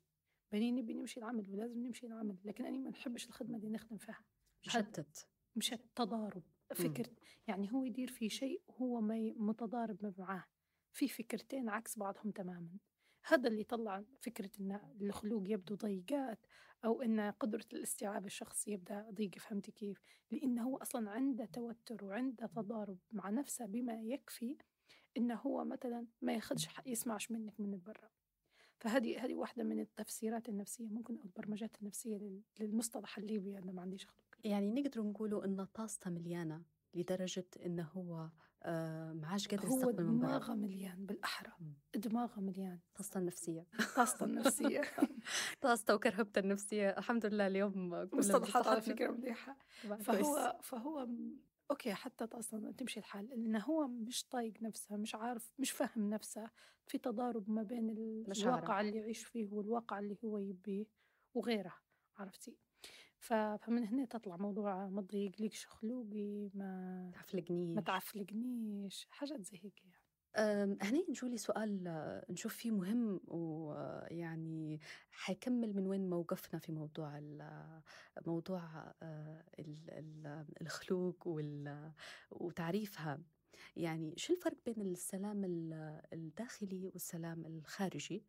[0.53, 4.25] بني نبي نمشي العمل ولازم نمشي العمل لكن أني ما نحبش الخدمة اللي نخدم فيها.
[4.67, 5.29] مشتت.
[5.57, 6.43] مشتت تضارب
[6.75, 7.11] فكر
[7.49, 10.45] يعني هو يدير في شيء هو ما متضارب معاه.
[10.93, 12.79] في فكرتين عكس بعضهم تماما.
[13.29, 16.47] هذا اللي طلع فكرة أن الخلوق يبدو ضيقات
[16.85, 22.47] أو أن قدرة الاستيعاب الشخص يبدأ ضيق فهمتي كيف؟ لأنه هو أصلا عنده توتر وعنده
[22.47, 24.57] تضارب مع نفسه بما يكفي
[25.17, 28.11] أنه هو مثلا ما ياخدش يسمعش منك من برا
[28.79, 34.07] فهذه هذه واحدة من التفسيرات النفسية ممكن أو البرمجات النفسية للمصطلح الليبي أنا ما عنديش
[34.07, 36.63] خلوق يعني نقدر نقولوا أن طاسته مليانة
[36.95, 38.31] لدرجة أنه هو
[38.63, 41.53] آه معاش قادر هو دماغه مليان بالأحرى.
[41.95, 42.79] دماغه مليان.
[42.95, 43.67] طاستة النفسية.
[43.97, 44.81] طاستة النفسية.
[45.61, 46.91] طاستة وكرهبته النفسية.
[46.91, 49.57] الحمد لله اليوم مصطلحات على فكرة مليحة.
[50.01, 51.09] فهو فهو
[51.71, 56.51] أوكي حتى أصلا تمشي الحال لأنه هو مش طايق نفسه مش عارف مش فاهم نفسه
[56.87, 60.87] في تضارب ما بين الواقع اللي يعيش فيه والواقع اللي هو يبيه
[61.35, 61.75] وغيره
[62.17, 62.57] عرفتي؟
[63.19, 69.07] فمن هنا تطلع موضوع ما تضيقليش خلوقي ما تعفلقنيش ما تعفلقنيش.
[69.11, 69.97] حاجات زي هيك يعني.
[70.83, 71.85] هنا نجولي سؤال
[72.31, 77.21] نشوف فيه مهم ويعني حيكمل من وين موقفنا في موضوع
[78.27, 78.95] موضوع
[80.61, 81.29] الخلوق
[82.31, 83.23] وتعريفها.
[83.77, 85.45] يعني شو الفرق بين السلام
[86.13, 88.25] الداخلي والسلام الخارجي؟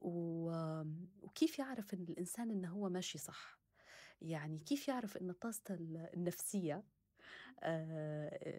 [0.00, 3.57] وكيف يعرف إن الإنسان إنه هو ماشي صح؟
[4.20, 5.74] يعني كيف يعرف إن طاسته
[6.14, 6.84] النفسية؟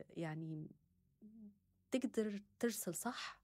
[0.09, 0.71] يعني
[1.91, 3.41] تقدر ترسل صح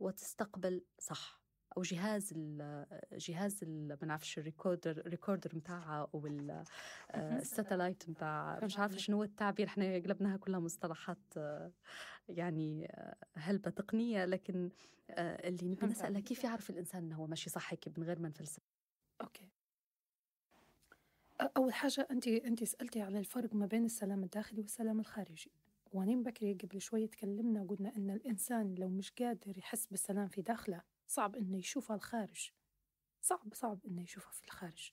[0.00, 1.42] وتستقبل صح
[1.76, 6.26] أو جهاز ال جهاز ما نعرفش ال recorder ال recorder نتاعها أو
[7.14, 11.34] ال satellite نتاع مش عارفة شنو هو التعبير إحنا قلبناها كلها مصطلحات
[12.28, 12.88] يعني
[13.36, 14.70] هلبة تقنية لكن
[15.18, 18.62] اللي نبي نسأله كيف يعرف الإنسان أنه هو ماشي صح هيك من غير ما نفلسف؟
[19.20, 19.55] okay.
[21.56, 25.52] أول حاجة أنت أنت سألتي على الفرق ما بين السلام الداخلي والسلام الخارجي.
[25.92, 30.82] وانين بكري قبل شوية تكلمنا وقلنا إن الإنسان لو مش قادر يحس بالسلام في داخله
[31.06, 32.50] صعب إنه يشوفها الخارج.
[33.20, 34.92] صعب صعب إنه يشوفها في الخارج.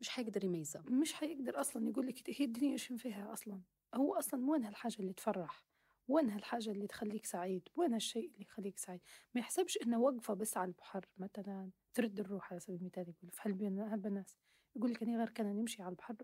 [0.00, 3.60] مش حيقدر يميزها مش حيقدر أصلا يقول لك هي الدنيا إيش فيها أصلا؟
[3.94, 5.64] هو أصلا وين هالحاجة اللي تفرح؟
[6.08, 9.00] وين هالحاجة اللي تخليك سعيد؟ وين هالشيء اللي يخليك سعيد؟
[9.34, 13.82] ما يحسبش إنه وقفة بس على البحر مثلا ترد الروح على سبيل المثال يقول في
[13.92, 14.38] هالبناس.
[14.76, 16.14] يقول لك أنا غير كان نمشي على البحر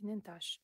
[0.00, 0.62] ننتعش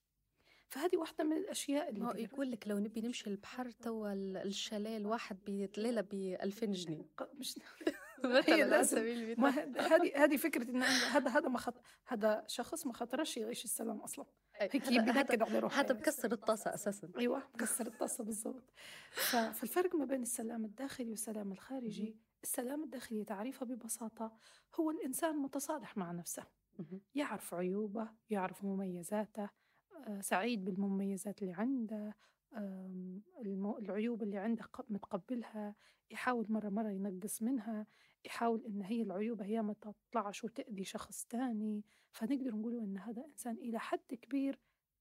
[0.75, 5.39] فهذه واحدة من الأشياء اللي هو يقول لك لو نبي نمشي البحر توا الشاليه الواحد
[5.47, 7.05] بليلة ب 2000 جنيه.
[7.41, 7.59] مش
[8.25, 11.75] مثلا على سبيل المثال هذه هذه فكرة إن هذا هذا ما خط
[12.07, 14.27] هذا شخص ما خطرش يعيش السلام أصلا.
[14.55, 15.93] هيك بنكد على روحه هذا.
[15.93, 17.09] بكسر الطاسة أساسا.
[17.19, 18.73] أيوه مكسر الطاسة بالضبط.
[19.31, 24.37] فالفرق ما بين السلام الداخلي والسلام الخارجي السلام الداخلي تعريفه ببساطة
[24.75, 26.47] هو الإنسان متصالح مع نفسه.
[27.15, 29.51] يعرف عيوبه يعرف مميزاته
[30.07, 32.15] آه، سعيد بالمميزات اللي عنده
[33.79, 35.75] العيوب اللي عنده متقبلها
[36.11, 37.87] يحاول مرة مرة ينقص منها
[38.25, 41.85] يحاول إن هي العيوب هي ما تطلعش وتأذي شخص تاني.
[42.13, 44.59] فنقدر نقول إن هذا إنسان إلى حد كبير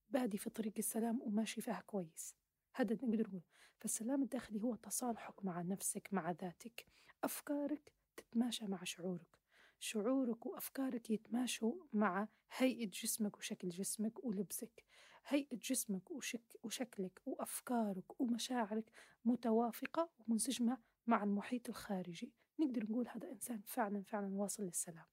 [0.09, 2.36] بادي في طريق السلام وماشي فيها كويس.
[2.75, 3.43] هذا نقدر نقول.
[3.79, 6.86] فالسلام الداخلي هو تصالحك مع نفسك مع ذاتك.
[7.23, 9.42] أفكارك تتماشى مع شعورك.
[9.84, 14.86] شعورك وأفكارك يتماشوا مع هيئة جسمك وشكل جسمك ولبسك.
[15.28, 18.91] هيئة جسمك وشك وشكلك وأفكارك ومشاعرك
[19.26, 22.34] متوافقة ومنسجمة مع المحيط الخارجي.
[22.60, 25.06] نقدر نقول هذا إنسان فعلا فعلا واصل للسلام.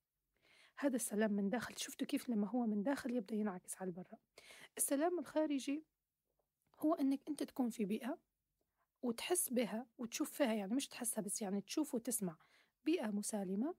[0.79, 4.19] هذا السلام من داخل شفتوا كيف لما هو من داخل يبدأ ينعكس على برا.
[4.77, 5.85] السلام الخارجي
[6.79, 8.19] هو أنك أنت تكون في بيئة
[9.03, 12.37] وتحس بها وتشوف فيها يعني مش تحسها بس يعني تشوف وتسمع.
[12.85, 13.75] بيئة مسالمة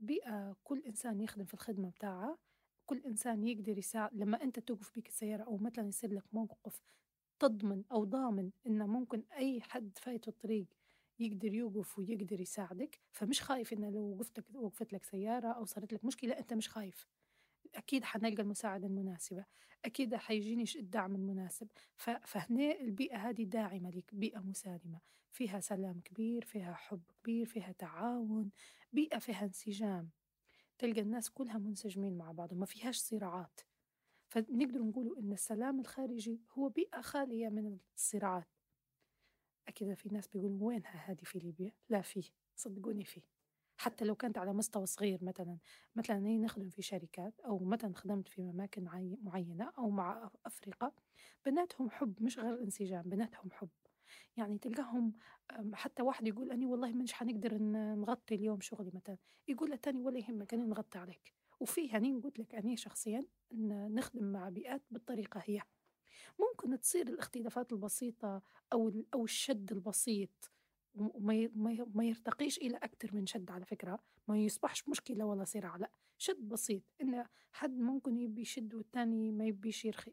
[0.00, 2.38] بيئة كل إنسان يخدم في الخدمة بتاعها
[2.86, 6.82] كل إنسان يقدر يساعد لما أنت توقف بيك السيارة أو مثلا يصير لك موقف
[7.38, 10.66] تضمن أو ضامن إنه ممكن أي حد فايت الطريق
[11.18, 16.04] يقدر يوقف ويقدر يساعدك فمش خايف إنه لو وقفتك وقفت لك سيارة أو صارت لك
[16.04, 17.06] مشكلة أنت مش خايف.
[17.74, 19.44] أكيد حنلقى المساعدة المناسبة
[19.84, 21.68] أكيد حيجيني الدعم المناسب.
[22.26, 25.00] فهنا البيئة هذه داعمة لك بيئة مسالمة
[25.32, 28.50] فيها سلام كبير فيها حب كبير فيها تعاون
[28.92, 30.10] بيئة فيها انسجام
[30.78, 33.60] تلقى الناس كلها منسجمين مع بعض وما فيهاش صراعات.
[34.28, 38.48] فنقدر نقول إن السلام الخارجي هو بيئة خالية من الصراعات.
[39.68, 42.22] أكيد في ناس بيقولوا وينها هذه في ليبيا؟ لا فيه
[42.56, 43.22] صدقوني فيه
[43.76, 45.58] حتى لو كانت على مستوى صغير مثلا
[45.96, 50.92] مثلا أنا نخدم في شركات أو مثلا خدمت في أماكن عي- معينة أو مع أفرقة
[51.46, 53.68] بناتهم حب مش غير انسجام بناتهم حب.
[54.36, 55.12] يعني تلقاهم
[55.74, 57.58] حتى واحد يقول أني والله مش حنقدر
[57.94, 61.34] نغطي اليوم شغلي مثلا يقول للتاني ولا يهمك أنا نغطي عليك.
[61.60, 65.62] وفي يعني قلت لك أنا شخصيا إن نخدم مع بيئات بالطريقة هي.
[66.40, 70.50] ممكن تصير الاختلافات البسيطة أو أو الشد البسيط
[70.94, 73.98] وما يرتقيش إلى أكثر من شد على فكرة
[74.28, 75.90] ما يصبحش مشكلة ولا صراع لا.
[76.18, 80.12] شد بسيط إن حد ممكن يبي يشد والتاني ما يبيش يرخي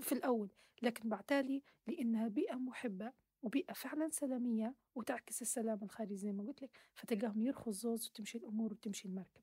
[0.00, 0.50] في الأول
[0.82, 6.78] لكن بعتالي لأنها بيئة محبة وبيئة فعلا سلامية وتعكس السلام الخارجي زي ما قلت لك
[6.94, 9.42] فتلقاهم يرخوا الزوز وتمشي الأمور وتمشي المركب.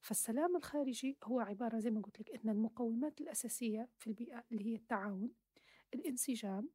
[0.00, 4.74] فالسلام الخارجي هو عبارة زي ما قلت لك إن المقومات الأساسية في البيئة اللي هي
[4.74, 5.32] التعاون
[5.94, 6.70] الانسجام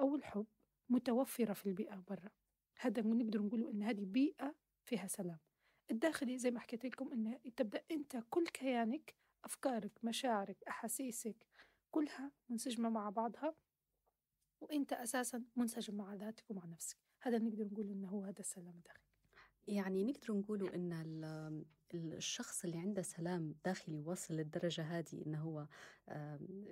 [0.00, 0.46] أو الحب
[0.88, 2.30] متوفرة في البيئة برا.
[2.78, 5.38] هذا نقدر نقوله إن هذه بيئة فيها سلام.
[5.90, 9.14] الداخلي زي ما حكيت لكم إن تبدأ أنت كل كيانك
[9.44, 11.46] أفكارك مشاعرك أحاسيسك
[11.90, 13.54] كلها منسجمة مع بعضها
[14.60, 16.96] وأنت أساسا منسجم مع ذاتك ومع نفسك.
[17.20, 19.02] هذا نقدر نقول إنه هو هذا السلام الداخلي
[19.68, 21.64] يعني نقدر نقولوا إن ال-
[21.94, 25.66] الشخص اللي عنده سلام داخلي وصل للدرجة هذه إنه هو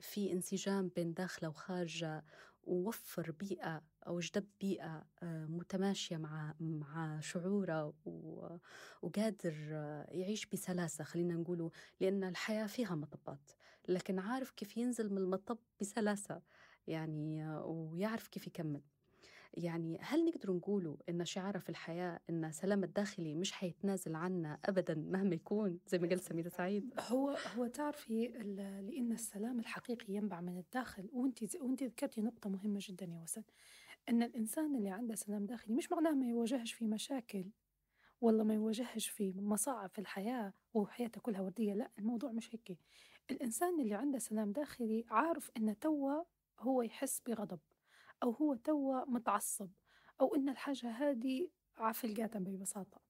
[0.00, 2.24] في انسجام بين داخله وخارجه
[2.64, 7.94] ووفر بيئة أو جدب بيئة آه، متماشية مع مع شعوره
[9.02, 11.70] وقادر آه، يعيش بسلاسة خلينا نقولوا
[12.00, 13.50] لأن الحياة فيها مطبات.
[13.88, 16.42] لكن عارف كيف ينزل من المطب بسلاسة؟
[16.86, 18.80] يعني ويعرف كيف يكمل.
[19.56, 24.94] يعني هل نقدر نقولوا إن شعارة في الحياة إن سلام الداخلي مش حيتنازل عنا أبدا
[24.94, 30.58] مهما يكون زي ما قال سميرة سعيد؟ هو هو تعرفي لأن السلام الحقيقي ينبع من
[30.58, 33.42] الداخل وأنت وأنت ذكرتي نقطة مهمة جدا يا وسن
[34.08, 37.50] أن الإنسان اللي عنده سلام داخلي مش معناه ما يواجهش في مشاكل
[38.20, 42.78] ولا ما يواجهش في مصاعب في الحياة وحياته كلها وردية لا الموضوع مش هيك.
[43.30, 46.22] الإنسان اللي عنده سلام داخلي عارف أن توا
[46.60, 47.60] هو يحس بغضب
[48.22, 49.70] أو هو توا متعصب
[50.20, 53.00] أو أن الحاجة هذه عفلقاتا ببساطة.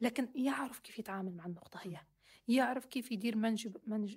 [0.00, 2.00] لكن يعرف كيف يتعامل مع النقطة هي
[2.48, 3.36] يعرف كيف يدير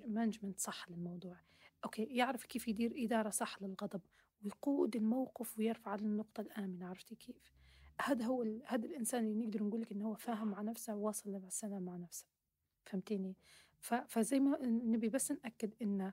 [0.06, 1.36] مانجمنت صح للموضوع.
[1.84, 4.00] أوكي يعرف كيف يدير إدارة صح للغضب
[4.44, 7.52] ويقود الموقف ويرفع للنقطة الآمنة عرفتي كيف؟
[8.00, 8.62] هذا هو ال...
[8.66, 12.26] هذا الإنسان اللي نقدر نقول لك إنه هو فاهم مع نفسه وواصل للسلام مع نفسه.
[12.84, 13.36] فهمتيني؟
[13.80, 13.94] ف...
[13.94, 16.12] فزي ما نبي بس نأكد إن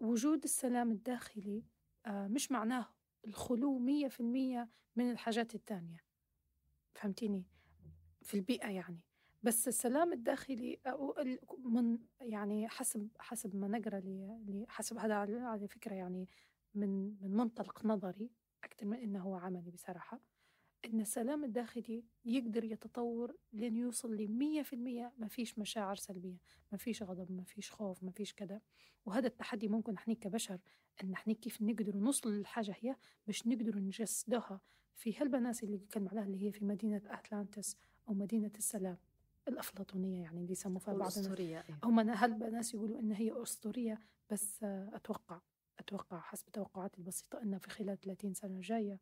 [0.00, 1.62] وجود السلام الداخلي
[2.06, 2.86] مش معناه
[3.26, 6.04] الخلو مية في المية من الحاجات التانية.
[6.94, 7.46] فهمتيني؟
[8.22, 9.00] في البيئة يعني.
[9.42, 10.80] بس السلام الداخلي
[11.64, 16.28] من يعني حسب حسب ما نقرأ لي حسب هذا على فكرة يعني
[16.74, 18.30] من من منطلق نظري
[18.64, 20.20] أكثر من إنه هو عملي بصراحة.
[20.84, 25.12] إن السلام الداخلي يقدر يتطور لين يوصل لمية في المية.
[25.18, 26.38] ما فيش مشاعر سلبية
[26.72, 28.60] ما فيش غضب ما فيش خوف ما فيش كذا.
[29.06, 30.58] وهذا التحدي ممكن إحنا كبشر
[31.04, 34.60] إن إحنا كيف نقدر نوصل للحاجة هي باش نقدر نجسدها
[34.94, 37.76] في هالبناس اللي بتكلم عليها اللي هي في مدينة أتلانتس
[38.08, 38.96] أو مدينة السلام.
[39.48, 41.78] الأفلاطونية يعني اللي يسموا فيها بعض الأسطورية إيه.
[41.84, 43.98] هم هالبناس يقولوا إن هي أسطورية
[44.30, 45.40] بس أتوقع
[45.78, 49.00] أتوقع حسب توقعاتي البسيطة أن في خلال 30 سنة جاية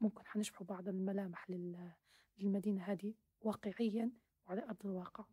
[0.00, 1.92] ممكن حنشبحوا بعض الملامح لل-
[2.38, 4.10] للمدينة هذه واقعيا
[4.46, 5.24] وعلى أرض الواقع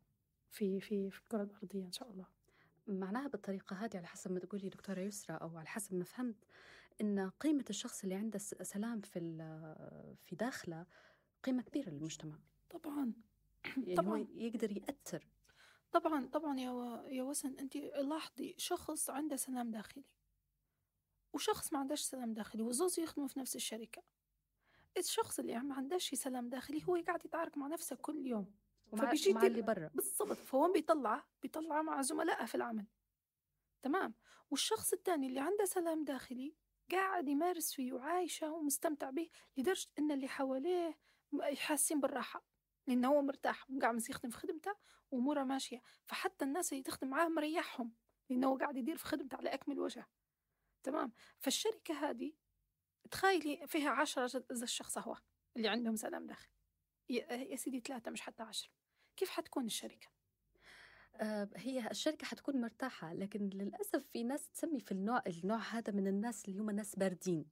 [0.52, 2.26] في في في الكرة الأرضية إن شاء الله.
[2.88, 6.36] معناها بالطريقة هذه على حسب ما تقولي دكتورة يسرى أو على حسب ما فهمت
[7.02, 9.20] إن قيمة الشخص اللي عنده سلام في
[10.26, 10.86] في داخله
[11.44, 12.40] قيمة كبيرة للمجتمع.
[12.70, 13.14] طبعا
[13.78, 14.10] يعني طبعاً.
[14.10, 15.28] هو يقدر يأثر.
[15.92, 17.08] طبعا طبعا يا و...
[17.08, 20.04] يا وسن انت لاحظي شخص عنده سلام داخلي
[21.34, 24.02] وشخص ما عندهش سلام داخلي وزوز يخدموا في نفس الشركة.
[25.00, 28.56] الشخص اللي ما عندهش سلام داخلي هو قاعد يتعارك مع نفسه كل يوم
[28.92, 29.90] ومع, فبيجي مع اللي برا.
[29.94, 32.86] بالضبط فوين بيطلع بيطلع مع زملائه في العمل.
[33.82, 34.14] تمام؟
[34.52, 36.56] والشخص الثاني اللي عنده سلام داخلي
[36.92, 41.00] قاعد يمارس فيه وعايشة ومستمتع به لدرجة إن اللي حواليه
[41.56, 42.46] حاسين بالراحة
[42.88, 44.76] لأنه هو مرتاح وقاعد يخدم في خدمته
[45.12, 45.82] وأموره ماشية.
[46.06, 47.94] فحتى الناس اللي تخدم معاه مريحهم
[48.30, 50.08] لأنه هو قاعد يدير في خدمته على أكمل وجه.
[50.84, 52.34] تمام؟ فالشركة هذه
[53.12, 55.18] تخيلي فيها عشرة إذا الشخص هو
[55.58, 56.52] اللي عندهم سلام داخلي.
[57.10, 58.70] يا سيدي ثلاثة مش حتى عشرة.
[59.18, 60.08] كيف حتكون الشركة؟
[61.16, 66.08] آه، هي الشركة حتكون مرتاحة لكن للأسف في ناس تسمي في النوع النوع هذا من
[66.08, 67.46] الناس اللي هم ناس باردين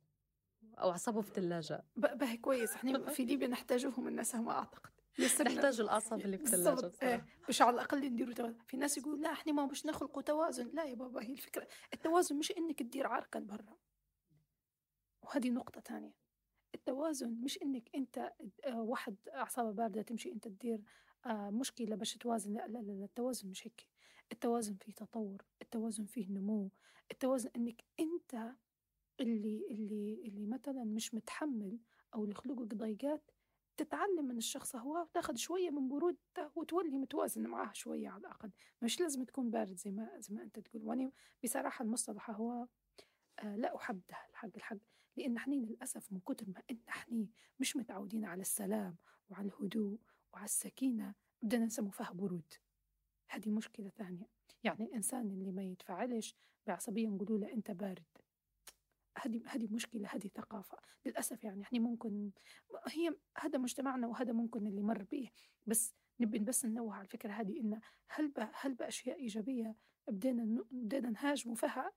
[0.78, 1.84] أو أعصابهم في الثلاجة.
[1.96, 2.74] ب- به كويس.
[2.74, 4.92] إحنا في ليبيا نحتاجهم الناس أعتقد.
[5.20, 5.54] يسرنا.
[5.54, 6.92] نحتاج الأعصاب اللي في الثلاجة.
[7.04, 10.70] إيه باش على الأقل نديروا توازن في ناس يقول لا إحنا ما باش نخلقوا توازن.
[10.74, 11.68] لا يا بابا هي الفكرة.
[11.94, 13.78] التوازن مش إنك تدير عركه برا.
[15.26, 16.14] وهذه نقطة ثانية.
[16.76, 18.34] التوازن مش إنك أنت
[18.66, 20.82] آه، واحد أعصابة باردة تمشي أنت تدير
[21.26, 23.88] آه، مشكلة باش توازن لا لا لا التوازن مش هيك.
[24.32, 26.72] التوازن فيه تطور التوازن فيه نمو
[27.12, 28.56] التوازن إنك أنت
[29.20, 31.80] اللي اللي اللي مثلا مش متحمل
[32.16, 33.32] أو اللي خلقك ضيقات
[33.78, 38.52] تتعلم من الشخص هو وتاخذ شوية من برودته وتولي متوازن معاه شوية على الأقل.
[38.82, 40.84] مش لازم تكون بارد زي ما زي ما أنت تقول.
[40.84, 41.12] وأنا
[41.44, 42.68] بصراحة المصطلح هو
[43.40, 44.78] آه لا احبه الحق الحق.
[45.18, 47.28] لأن إحنا للأسف من كتر ما إن إحنا
[47.60, 48.96] مش متعودين على السلام
[49.30, 50.00] وعلى الهدوء
[50.34, 52.54] وعلى السكينة بدنا نسمو فيها برود.
[53.28, 54.30] هذه مشكلة ثانية.
[54.64, 56.36] يعني الإنسان اللي ما يتفاعلش
[56.68, 58.04] بعصبية نقولوا له أنت بارد.
[59.18, 60.78] هذه هذه مشكلة هذه ثقافة.
[61.06, 62.32] للأسف يعني إحنا ممكن
[62.88, 65.32] هي هذا مجتمعنا وهذا ممكن اللي مر به.
[65.66, 69.76] بس نبي بس ننوه على الفكرة هذه ان هل هل بأشياء إيجابية
[70.08, 71.92] بدينا بدينا نهاجموا فيها؟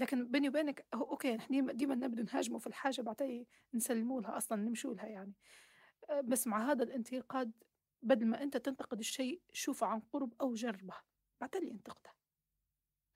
[0.00, 4.62] لكن بيني وبينك هو أوكي إحنا ديما نبدو نهاجموا في الحاجة بعدين نسلموا لها أصلا
[4.62, 5.32] نمشوا لها يعني.
[6.10, 7.52] أه، بس مع هذا الانتقاد
[8.02, 10.94] بدل ما أنت تنتقد الشيء شوفه عن قرب أو جربه.
[11.40, 12.10] بعدين ينتقده.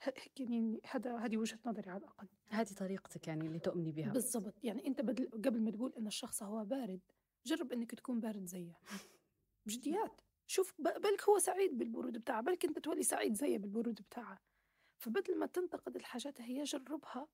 [0.03, 2.29] هيك يعني هذا هذه وجهة نظري على الأقل.
[2.49, 4.13] هذه طريقتك يعني اللي تؤمني بها.
[4.13, 4.55] بالضبط.
[4.65, 7.01] يعني أنت بدل قبل ما تقول إن الشخص هو بارد
[7.47, 8.81] جرب إنك تكون بارد زيه
[9.67, 10.21] بجديات.
[10.47, 14.39] شوف بالك هو سعيد بالبرود بتاعه بالك أنت تولي سعيد زيه بالبرود بتاعه.
[14.99, 17.29] فبدل ما تنتقد الحاجات هي جربها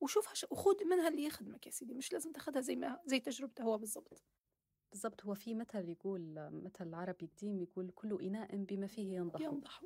[0.00, 0.46] وشوفها ش...
[0.50, 4.22] وخذ منها اللي يخدمك يا سيدي مش لازم تاخذها زي ما زي تجربته هو بالضبط.
[4.92, 9.40] بالضبط هو في مثل يقول مثل عربي قديم يقول كل إناء بما فيه ينضح.
[9.40, 9.82] ينضح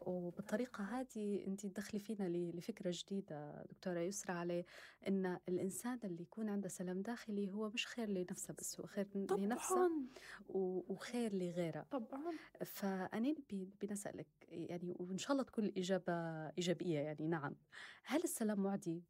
[0.00, 4.64] وبالطريقة هذه أنت تدخلي فينا لفكرة جديدة دكتورة يسرى عليه
[5.08, 9.74] أن الإنسان اللي يكون عنده سلام داخلي هو مش خير لنفسه بس هو خير لنفسه
[9.74, 10.06] طبعا.
[10.48, 11.86] و- وخير لغيره.
[11.90, 12.32] طبعا.
[12.64, 16.12] فأنا نبي نبي نسألك يعني وإن شاء الله تكون الإجابة
[16.48, 17.56] إيجابية يعني نعم.
[18.04, 19.02] هل السلام معدي؟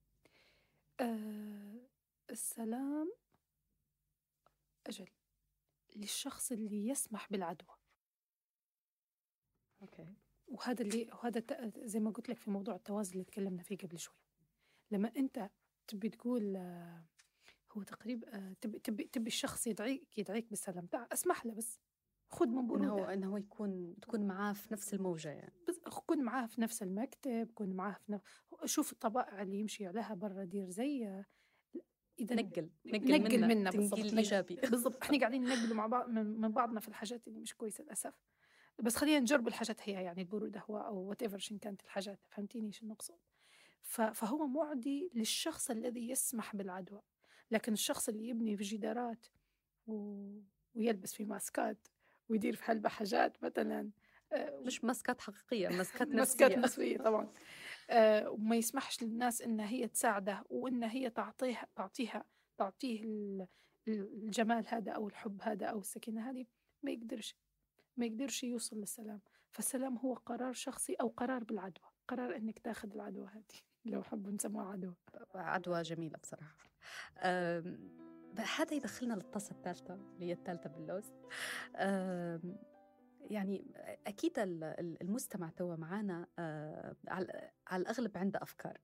[1.01, 1.75] آه
[2.31, 3.13] السلام
[4.87, 5.09] أجل.
[5.97, 7.77] للشخص اللي يسمح بالعدوى.
[9.83, 10.15] أوكي.
[10.47, 11.43] وهذا اللي وهذا
[11.77, 14.17] زي ما قلت لك في موضوع التوازن اللي تكلمنا فيه قبل شوي.
[14.91, 15.51] لما أنت
[15.87, 17.05] تبي تقول آه،
[17.73, 21.79] هو تقريبا آه، تبي تبي تبي الشخص يدعيك يدعيك بالسلام تعال اسمح له بس
[22.29, 23.27] خذ من إنه بروده.
[23.27, 25.55] هو يكون تكون معاه في نفس الموجة يعني.
[25.69, 28.25] بس كن معاه في نفس المكتب كن معاه في نفس
[28.65, 31.25] شوف الطبائع اللي يمشي عليها برا دير زي
[32.21, 34.17] إذا نقل نقل منا بالضبط نقل.
[34.17, 35.03] إيجابي بالضبط.
[35.03, 38.15] إحنا قاعدين نقبل مع بعض من, من بعضنا في الحاجات اللي مش كويسة للأسف.
[38.79, 42.87] بس خلينا نجرب الحاجات هي يعني البروده هو أو whatever شن كانت الحاجات فهمتيني شو
[42.87, 43.19] نقصد
[44.15, 47.03] فهو معدي للشخص الذي يسمح بالعدوى.
[47.51, 49.27] لكن الشخص اللي يبني في جدارات
[49.87, 50.27] و...
[50.75, 51.89] ويلبس في ماسكات
[52.29, 53.91] ويدير في هلبة حاجات مثلا
[54.33, 56.57] آه، مش ماسكات حقيقية ماسكات مسكات نفسية.
[56.57, 57.33] نفسية طبعا.
[58.29, 62.25] وما يسمحش للناس إن هي تساعده وإن هي تعطيه تعطيها
[62.59, 63.47] تعطيه ال-
[63.89, 66.47] الجمال هذا أو الحب هذا أو السكينة هذه
[66.83, 67.37] ما يقدرش
[67.97, 69.21] ما يقدرش يوصل للسلام.
[69.51, 73.61] فالسلام هو قرار شخصي أو قرار بالعدوى قرار إنك تاخذ العدوى هذه.
[73.85, 74.95] لو حبوا نسموها عدوى.
[75.35, 76.57] عدوى جميلة بصراحة.
[78.57, 81.13] هذا يدخلنا للطاسة الثالثة اللي هي الثالثة باللوز.
[83.31, 83.65] يعني
[84.07, 84.33] أكيد
[85.03, 88.79] المستمع توا معنا آه، على الأغلب عنده أفكار.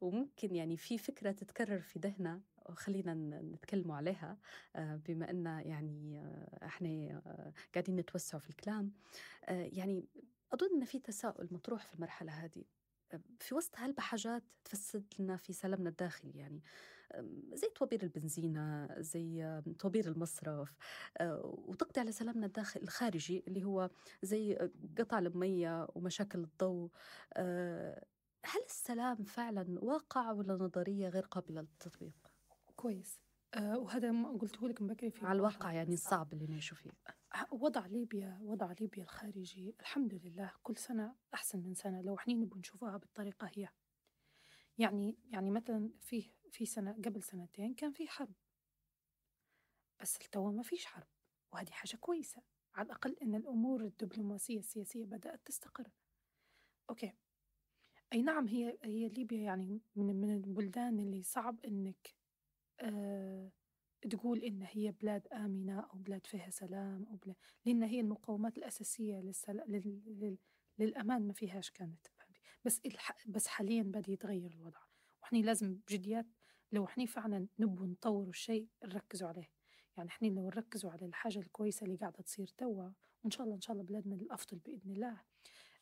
[0.00, 2.40] وممكن يعني في فكرة تتكرر في ذهنه
[2.74, 4.38] خلينا نتكلموا عليها
[4.76, 7.22] آه، بما أن يعني آه، إحنا
[7.74, 8.92] قاعدين نتوسعوا في الكلام.
[9.48, 10.08] يعني
[10.52, 12.64] أظن أن في تساؤل مطروح في المرحلة هذه.
[13.38, 16.62] في وسط هالبحاجات تفسد لنا في سلامنا الداخلي يعني.
[17.52, 20.76] زي طوابير البنزينة زي طوابير المصرف
[21.18, 23.90] آه، وتقضي على سلامنا الداخل الخارجي اللي هو
[24.22, 26.90] زي قطع المية ومشاكل الضوء.
[27.32, 28.04] آه،
[28.44, 32.32] هل السلام فعلا واقع ولا نظرية غير قابلة للتطبيق؟
[32.76, 33.20] كويس.
[33.54, 36.90] أه وهذا ما قلته لك بكري في على الواقع يعني الصعب اللي نعيشوا فيه.
[37.52, 42.58] وضع ليبيا وضع ليبيا الخارجي الحمد لله كل سنة أحسن من سنة لو إحنا نبغى
[42.58, 43.68] نشوفها بالطريقة هي.
[44.78, 48.34] يعني يعني مثلا في في سنة قبل سنتين كان في حرب.
[50.00, 51.08] بس توا ما فيش حرب
[51.52, 52.42] وهذه حاجة كويسة.
[52.74, 55.90] على الأقل إن الأمور الدبلوماسية السياسية بدأت تستقر.
[56.90, 57.12] okay.
[58.12, 62.14] أي نعم هي هي ليبيا يعني من من البلدان اللي صعب إنك
[62.80, 63.52] آه
[64.10, 69.20] تقول إن هي بلاد آمنة أو بلاد فيها سلام أو بلاد لأن هي المقومات الأساسية
[69.20, 69.56] للسل...
[69.68, 70.02] لل...
[70.06, 70.38] لل...
[70.78, 72.06] للأمان ما فيهاش كانت.
[72.64, 73.26] بس الح...
[73.26, 74.80] بس حاليا بدأ يتغير الوضع.
[75.22, 76.26] وإحنا لازم بجديات
[76.72, 79.50] لو إحنا فعلا نبغوا نطوروا الشيء نركزوا عليه.
[79.96, 82.90] يعني إحنا لو نركزوا على الحاجة الكويسة اللي قاعدة تصير توا
[83.24, 85.20] وإن شاء الله إن شاء الله بلادنا الأفضل بإذن الله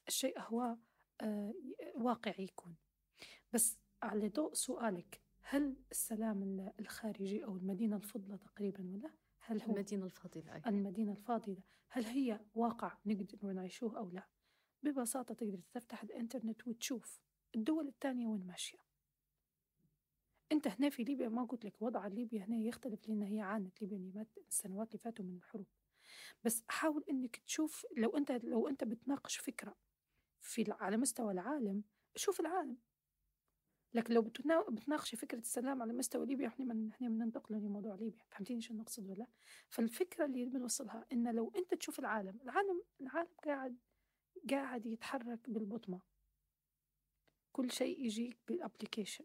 [0.09, 0.77] الشيء هو
[1.21, 1.55] آه
[1.95, 2.77] واقعي يكون.
[3.53, 9.11] بس على ضوء سؤالك هل السلام الخارجي أو المدينة الفضلة تقريبا ولا؟
[9.41, 10.63] هل هو المدينة الفاضلة أي.
[10.67, 14.29] المدينة الفاضلة؟ هل هي واقع نقدر نعيشوه أو لا؟
[14.83, 17.21] ببساطة تقدر تفتح الإنترنت وتشوف
[17.55, 18.79] الدول الثانية وين ماشية.
[20.53, 24.27] أنت هنا في ليبيا ما قلت لك وضع ليبيا هنا يختلف لأن هي عانت ليبيا
[24.49, 25.67] السنوات اللي فاتوا من الحروب.
[26.45, 29.77] بس حاول إنك تشوف لو أنت لو أنت بتناقش فكرة
[30.41, 31.83] في على مستوى العالم
[32.17, 32.77] شوف العالم.
[33.95, 34.23] لكن لو
[34.69, 38.25] بتناقشي فكرة السلام على مستوى ليبيا إحنا من إحنا بننتقل لموضوع ليبيا.
[38.31, 39.27] فهمتيني شو نقصد ولا؟
[39.69, 43.77] فالفكرة اللي بنوصلها إن لو أنت تشوف العالم العالم العالم قاعد
[44.51, 46.01] قاعد يتحرك بالبطمة.
[47.53, 49.25] كل شيء يجيك بالابليكيشن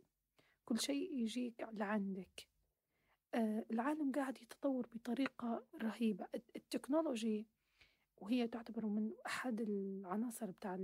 [0.66, 2.47] كل شيء يجيك لعندك.
[3.34, 6.28] آه العالم قاعد يتطور بطريقة رهيبة.
[6.55, 7.47] التكنولوجي
[8.18, 10.76] وهي تعتبر من أحد العناصر بتاع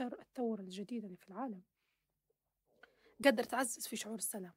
[0.00, 1.62] الثورة الجديدة اللي في العالم.
[3.24, 4.52] قدر تعزز في شعور السلام.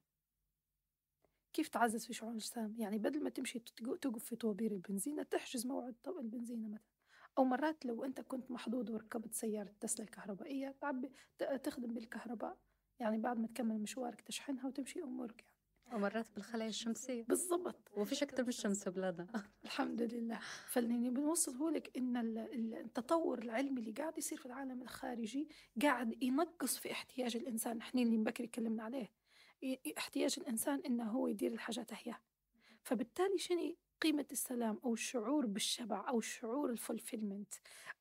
[1.53, 3.59] كيف تعزز في شعور السلام؟ يعني بدل ما تمشي
[4.01, 6.93] توقف في طوابير البنزينة تحجز موعد البنزينة مثلا.
[7.37, 11.11] أو مرات لو أنت كنت محظوظ وركبت سيارة تسلا الكهربائية تعبي
[11.63, 12.57] تخدم بالكهرباء.
[12.99, 15.95] يعني بعد ما تكمل مشوارك تشحنها وتمشي أمورك يعني.
[15.95, 17.23] ومرات بالخلايا الشمسية.
[17.23, 17.91] بالضبط.
[17.97, 20.39] وفيش أكثر من الشمس بلادنا الحمد لله.
[20.67, 22.17] فاللي بنوصله لك إن
[22.73, 25.47] التطور العلمي اللي قاعد يصير في العالم الخارجي
[25.81, 27.77] قاعد ينقص في احتياج الإنسان.
[27.77, 29.11] إحنا اللي بكري تكلمنا عليه.
[29.97, 32.15] احتياج الإنسان إنه هو يدير الحاجات هي
[32.83, 37.53] فبالتالي شنو قيمة السلام أو الشعور بالشبع أو شعور الفولفيلمنت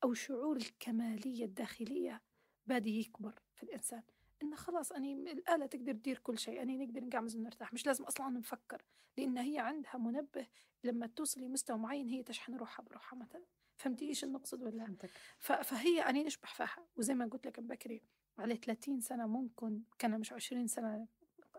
[0.03, 2.21] أو شعور الكمالية الداخلية
[2.67, 4.03] بادي يكبر في الإنسان؟
[4.43, 7.73] إنه خلاص أني الآلة تقدر تدير كل شيء أني نقدر نقعمز ونرتاح.
[7.73, 8.81] مش لازم أصلا نفكر
[9.17, 10.47] لأن هي عندها منبه
[10.83, 13.43] لما توصل لمستوى معين هي تشحن روحها بروحها مثلا.
[13.77, 14.95] فهمتي إيش النقصد ولا
[15.39, 16.87] فهي أني نشبح فيها.
[16.95, 18.03] وزي ما قلت لك بكري
[18.37, 21.07] عليه 30 سنة ممكن كان مش 20 سنة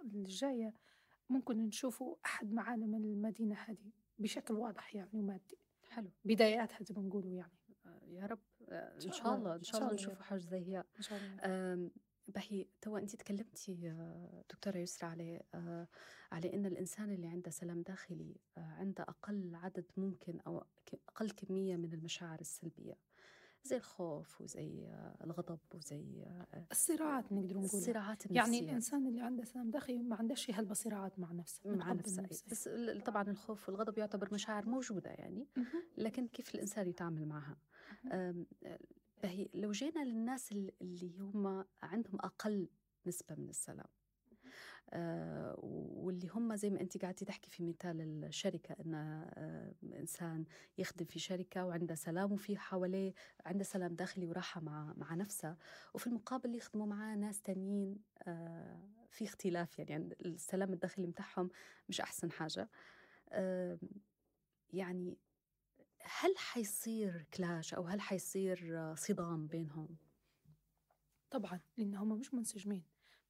[0.04, 0.74] الجاية
[1.28, 5.58] ممكن نشوفوا أحد معالم المدينة هذه بشكل واضح يعني ومادي.
[5.90, 6.10] حلو.
[6.24, 7.52] بداياتها زي ما نقولوا يعني.
[7.86, 8.40] آه، يا رب.
[8.68, 10.84] إن شاء الله إن شاء الله نشوف حاجة زي هي.
[10.96, 11.90] إن شاء الله.
[12.28, 15.42] بهي تو انت تكلمتي آه، دكتورة يسرى على
[16.32, 20.64] على إن الإنسان اللي عنده سلام داخلي عنده أقل عدد ممكن أو
[21.08, 22.98] أقل كمية من المشاعر السلبية.
[23.64, 24.88] زي الخوف وزي
[25.24, 26.26] الغضب وزي
[26.72, 28.52] الصراعات نقدر نقول الصراعات النفسية.
[28.52, 32.68] يعني الإنسان اللي عنده سلام داخلي ما عندهش هالبصراعات مع نفسه مع نفسه بس
[33.06, 35.46] طبعا الخوف والغضب يعتبر مشاعر موجودة يعني
[35.98, 37.56] لكن كيف الإنسان يتعامل معها؟
[39.24, 42.68] فهي لو جينا للناس اللي هم عندهم أقل
[43.06, 43.86] نسبة من السلام
[44.90, 50.44] آه واللي هم زي ما انت قاعدتي تحكي في مثال الشركة إن آه إنسان
[50.78, 53.14] يخدم في شركة وعنده سلام وفي حواليه
[53.46, 55.56] عنده سلام داخلي وراحة مع مع نفسه
[55.94, 61.50] وفي المقابل يخدموا معاه ناس تانيين آه في اختلاف يعني, يعني السلام الداخلي بتاعهم
[61.88, 62.68] مش أحسن حاجة
[64.72, 65.18] يعني
[66.04, 69.96] هل حيصير كلاش أو هل حيصير صدام بينهم؟
[71.30, 72.84] طبعا لأن هم مش منسجمين.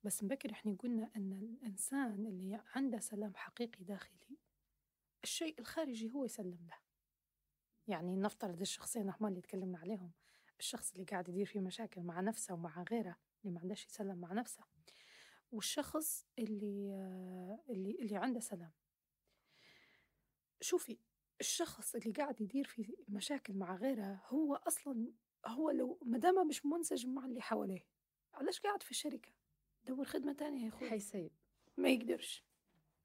[0.04, 4.38] بس مبكر إحنا قلنا أن الإنسان اللي عنده سلام حقيقي داخلي
[5.22, 6.78] الشيء الخارجي هو يسلم له.
[7.88, 10.12] يعني نفترض الشخصين هم اللي تكلمنا عليهم
[10.58, 14.32] الشخص اللي قاعد يدير في مشاكل مع نفسه ومع غيره اللي ما عندهش يسلم مع
[14.32, 14.64] نفسه
[15.52, 18.72] والشخص اللي آه، اللي اللي عنده سلام.
[20.60, 20.98] شوفي
[21.44, 25.12] الشخص اللي قاعد يدير في مشاكل مع غيره هو أصلا
[25.46, 27.86] هو لو ما دام مش منسجم مع اللي حواليه
[28.34, 29.32] علاش قاعد في الشركة؟
[29.84, 30.90] دور خدمة تانية يا أخوي.
[30.90, 31.30] حيسيب
[31.76, 32.44] ما يقدرش.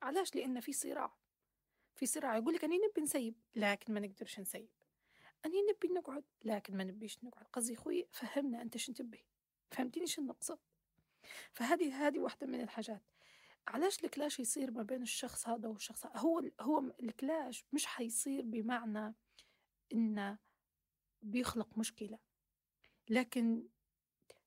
[0.01, 1.17] علاش؟ لأن في صراع.
[1.95, 2.37] في صراع.
[2.37, 4.69] يقول لك أني نبي نسيب لكن ما نقدرش نسيب.
[5.45, 7.45] أني نبي نقعد لكن ما نبيش نقعد.
[7.53, 9.25] قصدي خوي فهمنا أنت شو تبي.
[9.71, 10.59] فهمتيني شو نقصد.
[11.51, 13.03] فهذه هذه واحدة من الحاجات.
[13.70, 19.15] علاش الكلاش يصير ما بين الشخص هذا والشخص هذا هو هو الكلاش مش حيصير بمعنى
[19.93, 20.38] انه
[21.22, 22.20] بيخلق مشكلة
[23.09, 23.67] لكن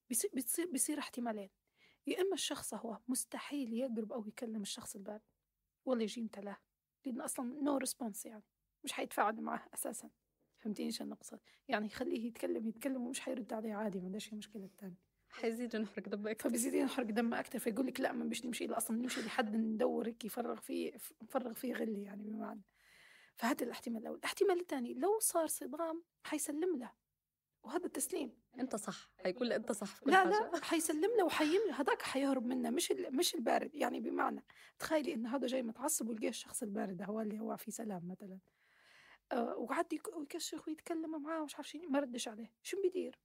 [0.08, 1.50] بيصير بتصير بيصير احتمالين.
[2.06, 5.22] يا إما الشخص هو مستحيل يقرب أو يكلم الشخص البارد
[5.84, 6.56] ولا يجي امتلاه
[7.04, 8.44] لأن أصلا no response يعني
[8.84, 10.10] مش حيتفاعل معه أساسا.
[10.58, 14.96] فهمتيني شو نقصد يعني يخليه يتكلم يتكلم ومش حيرد عليه عادي ما عندهاش مشكلة الثاني
[15.32, 16.42] حيزيد نحرق دمك.
[16.42, 20.06] فبيزيد ينحرق دمه أكثر فيقول لك لا ما بيش نمشي له أصلا نمشي لحد ندور
[20.08, 22.62] هيك يفرغ فيه نفرغ فيه غلي يعني بمعنى.
[23.34, 24.18] فهذا الاحتمال الأول.
[24.18, 26.92] الاحتمال الثاني لو صار صدام حيسلم له.
[27.62, 29.10] وهذا تسليم أنت صح.
[29.24, 30.50] حيقول أنت صح في كل لا حاجة.
[30.50, 33.74] لا حيسلم له وحيم هذاك حيهرب منه مش ال- مش البارد.
[33.74, 34.44] يعني بمعنى
[34.78, 38.38] تخيلي إن هذا جاي متعصب ويلقى الشخص البارد هو اللي هو في سلام مثلا.
[39.32, 42.52] آه وقعد يك- يكشخ ويتكلم معاه ومش عارف شو ما ردش عليه.
[42.62, 43.18] شو بيدير؟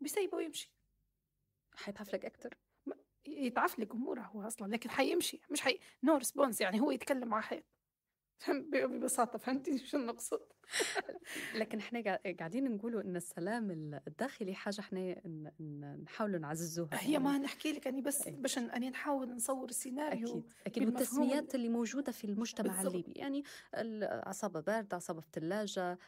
[0.00, 0.72] بيسيبه ويمشي.
[1.78, 2.54] حيتعفلك أكتر.
[3.26, 7.64] يتعفلك أموره هو أصلا لكن حيمشي مش حي no response يعني هو يتكلم مع حيط
[8.38, 10.40] فهم ب- ببساطة فهمتي شو نقصد؟
[11.60, 13.70] لكن إحنا قاع- قاعدين نقولوا إن السلام
[14.06, 15.22] الداخلي حاجة إحنا
[16.02, 17.24] نحاول نعززوها هي يعني.
[17.24, 18.28] ما نحكي لك أني بس.
[18.28, 20.44] باش أني نحاول نصور السيناريو أكيد.
[20.66, 20.84] أكيد.
[20.84, 22.86] والتسميات اللي موجودة في المجتمع بالضبط.
[22.94, 23.42] الليبي يعني
[24.02, 25.98] عصابة باردة عصابة في الثلاجه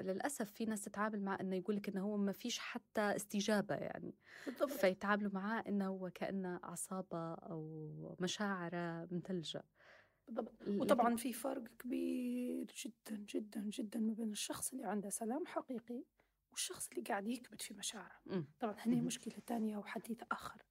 [0.00, 4.14] للأسف في ناس تتعامل مع إنه يقول لك إنه هو ما فيش حتى استجابة يعني.
[4.46, 4.70] بالضبط.
[4.70, 9.62] فيتعاملوا معاه إنه هو كأنه عصابة أو مشاعرة مثلجة.
[10.28, 10.62] بالضبط.
[10.68, 16.04] وطبعا في فرق كبير جدا جدا جدا ما بين الشخص اللي عنده سلام حقيقي
[16.50, 18.20] والشخص اللي قاعد يكبت في مشاعره.
[18.60, 19.04] طبعا هني مهم.
[19.04, 20.62] مشكلة تانية وحديث آخر.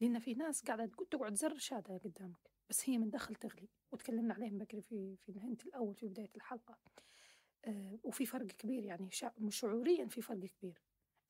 [0.00, 3.68] لأن في ناس تقول- تقعد زر شادة قدامك بس هي من داخل تغلي.
[3.92, 6.78] وتكلمنا عليهم بكري في في الهنت الأول في بداية الحلقة.
[7.64, 10.82] آه وفي فرق كبير يعني شع- شعوريا في فرق كبير.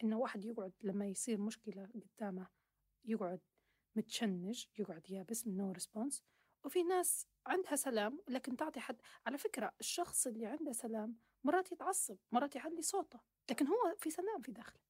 [0.05, 2.49] إنه واحد يقعد لما يصير مشكلة قدامه
[3.05, 3.41] يقعد
[3.97, 6.25] متشنج يقعد يابس من no response
[6.65, 8.97] وفي ناس عندها سلام لكن تعطي حد
[9.27, 14.43] على فكرة الشخص اللي عنده سلام مرات يتعصب مرات يعلي صوته لكن هو في سلام
[14.43, 14.81] في داخله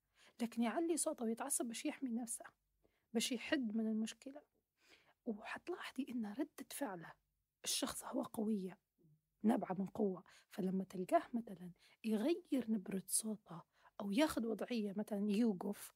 [0.41, 2.45] لكن يعلي صوته ويتعصب باش يحمي نفسه
[3.15, 4.43] باش يحد من المشكلة.
[5.27, 7.13] وحتلاحظي إن ردة فعله
[7.65, 8.79] الشخص هو قوية
[9.43, 10.25] نابعة من قوة.
[10.51, 11.71] فلما تلقاه مثلا
[12.05, 13.63] يغير نبرة صوته
[14.01, 15.95] أو ياخذ وضعية مثلا يوقف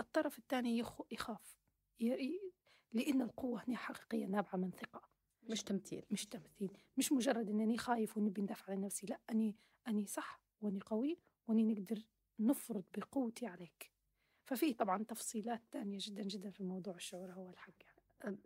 [0.00, 1.58] الطرف الثاني يخ- يخاف
[2.92, 5.02] لأن القوة هنا حقيقية نابعة من ثقة.
[5.42, 6.04] مش تمثيل.
[6.10, 6.78] مش تمثيل.
[6.96, 9.06] مش مجرد إنني خايف ونبي ندافع عن نفسي.
[9.06, 9.56] لا أني
[9.88, 11.18] أني صح وإني قوي
[11.48, 12.02] وإني نقدر
[12.38, 13.92] نفرض بقوتي عليك.
[14.44, 17.95] ففي طبعا تفصيلات تانية جدا جدا في موضوع الشعور هو الحق يعني.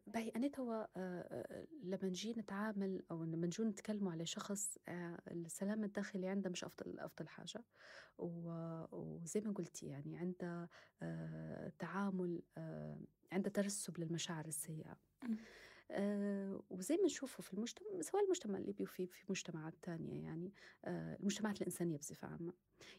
[0.06, 5.22] باهي أنا توا آه، آه، لما نجي نتعامل أو لما نجي نتكلموا على شخص آه،
[5.30, 7.64] السلام الداخلي عنده مش أفضل أفضل حاجة
[8.18, 10.68] و- وزي ما قلتي يعني عنده
[11.78, 12.42] تعامل
[13.32, 14.96] عنده ترسب للمشاعر السيئة
[15.28, 15.36] مم.
[15.90, 20.52] آه، وزي ما نشوفه في المجتمع سواء المجتمع الليبي وفي في مجتمعات تانية يعني
[20.84, 22.52] آه، المجتمعات الإنسانية بصفة عامة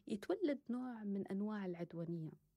[0.08, 2.51] يتولد نوع من أنواع العدوانية.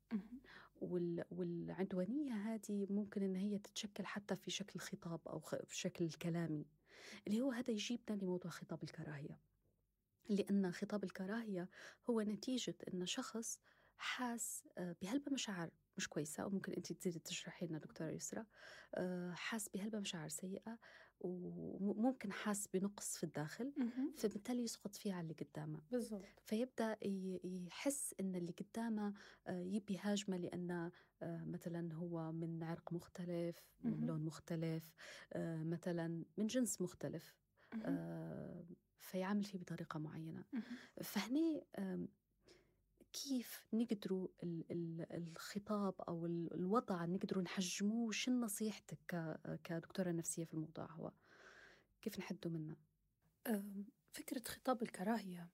[0.80, 1.24] وال...
[1.30, 5.40] والعدوانية هذه ممكن إن هي تتشكل حتى في شكل خطاب أو.
[5.40, 6.66] في شكل كلامي
[7.26, 9.40] اللي هو هذا يجيبنا لموضوع خطاب الكراهية
[10.28, 11.68] لأن خطاب الكراهية
[12.10, 13.60] هو نتيجة أن شخص
[13.98, 18.46] حاس آه، بهلبة مشاعر مش كويسة وممكن أنت تزيدي تشرحي لنا دكتورة يسرا
[18.94, 20.78] آه، حاس بهلبة مشاعر سيئة
[21.20, 23.72] وممكن حاس بنقص في الداخل.
[24.16, 26.96] فبالتالي يسقط فيه على اللي قدامه بالضبط فيبدأ
[27.44, 29.14] يحس إن اللي قدامه
[29.46, 30.90] آه، يبي هاجمه لأن
[31.22, 34.06] آه، مثلا هو من عرق مختلف من.
[34.06, 34.94] لون مختلف
[35.32, 37.34] آه، مثلا من جنس مختلف
[38.98, 40.44] فيعامل فيه بطريقة معينة.
[41.02, 41.66] فهني
[43.14, 50.54] كيف نقدروا ال- ال- الخطاب أو ال- الوضع نقدروا نحجموه؟ شن نصيحتك كدكتورة نفسية في
[50.54, 51.12] الموضوع هو؟
[52.02, 52.76] كيف نحدوا منه؟
[54.12, 55.48] فكرة خطاب الكراهية.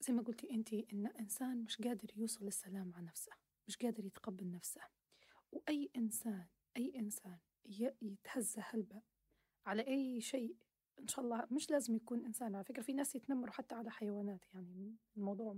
[0.00, 3.32] زي ما قلتي أنتِ إن إنسان مش قادر يوصل للسلام مع نفسه،
[3.68, 4.80] مش قادر يتقبل نفسه،
[5.52, 9.02] وأي إنسان أي إنسان ي يتهزّ هلبة
[9.66, 10.56] على أي شيء
[11.00, 12.54] إن شاء الله مش لازم يكون إنسان.
[12.54, 15.56] على فكرة في ناس يتنمروا حتى على حيوانات يعني الموضوع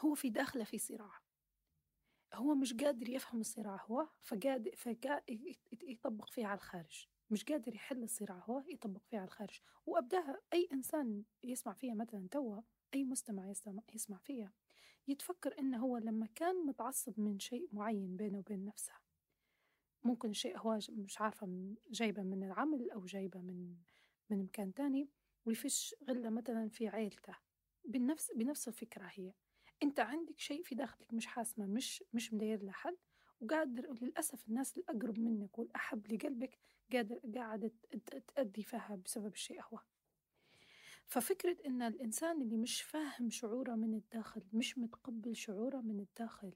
[0.00, 1.20] هو في داخله في صراع.
[2.34, 5.22] هو مش قادر يفهم الصراع هو فقاد فقا
[5.82, 7.06] يطبق فيه على الخارج.
[7.30, 9.60] مش قادر يحل الصراع هو يطبق فيه على الخارج.
[9.86, 12.60] وأبداها أي إنسان يسمع فيها مثلا توا
[12.94, 13.52] أي مستمع
[13.94, 14.52] يسمع, فيها
[15.08, 18.92] يتفكر إنه هو لما كان متعصب من شيء معين بينه وبين نفسه.
[20.04, 23.76] ممكن الشيء هو مش عارفة جايبة من العمل أو جايبة من
[24.30, 25.08] من مكان تاني
[25.44, 27.36] ويفش غلة مثلا في عيلته.
[27.84, 29.32] بنفس بنفس الفكرة هي.
[29.82, 32.96] أنت عندك شيء في داخلك مش حاسمة مش مش مدير له حل
[33.40, 36.58] وقادر للأسف الناس الأقرب منك والأحب لقلبك
[36.92, 37.70] قادر قاعدة
[38.34, 39.78] تأدي فيها بسبب الشيء هو.
[41.06, 46.52] ففكرة إن الإنسان اللي مش فاهم شعوره من الداخل مش متقبل شعوره من الداخل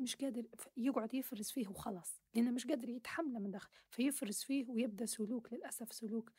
[0.00, 5.06] مش قادر يقعد يفرز فيه وخلاص لأنه مش قادر يتحمله من داخل فيفرز فيه ويبدأ
[5.06, 6.32] سلوك للأسف سلوك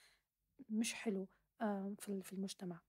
[0.69, 1.27] مش حلو
[1.61, 2.81] آه، في المجتمع.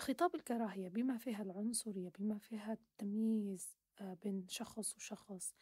[0.00, 5.54] خطاب الكراهية بما فيها العنصرية بما فيها التمييز آه، بين شخص وشخص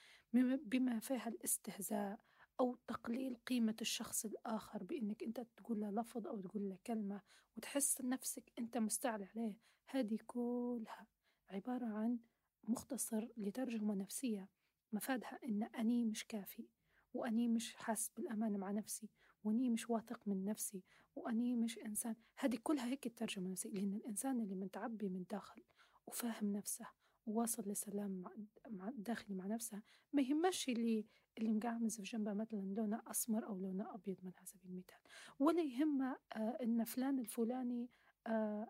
[0.65, 2.21] بما فيها الاستهزاء
[2.61, 7.21] أو تقليل قيمة الشخص الآخر بإنك أنت تقول له لفظ أو تقول له كلمة
[7.57, 9.57] وتحس نفسك أنت مستعلي عليه.
[9.87, 11.07] هذه كلها
[11.51, 12.19] عبارة عن
[12.65, 14.49] مختصر لترجمة نفسية
[14.93, 16.69] مفادها إن أني مش كافي
[17.15, 19.09] وأني مش حاسس بالأمان مع نفسي.
[19.47, 20.83] وأني مش واثق من نفسي
[21.17, 22.15] وأني مش إنسان.
[22.39, 25.63] هذه كلها هيك الترجمة النفسية لأن الإنسان اللي متعبي من داخل
[26.07, 26.87] وفاهم نفسه
[27.27, 28.25] وواصل لسلام
[28.71, 29.83] مع, داخلي مع نفسه
[30.13, 31.07] ما يهمش اللي
[31.39, 34.99] اللي مقعمز في جنبه مثلا لونه أسمر أو لونه أبيض من على سبيل المثال.
[35.39, 37.91] ولا يهمه آه إن فلان الفلاني
[38.27, 38.69] آه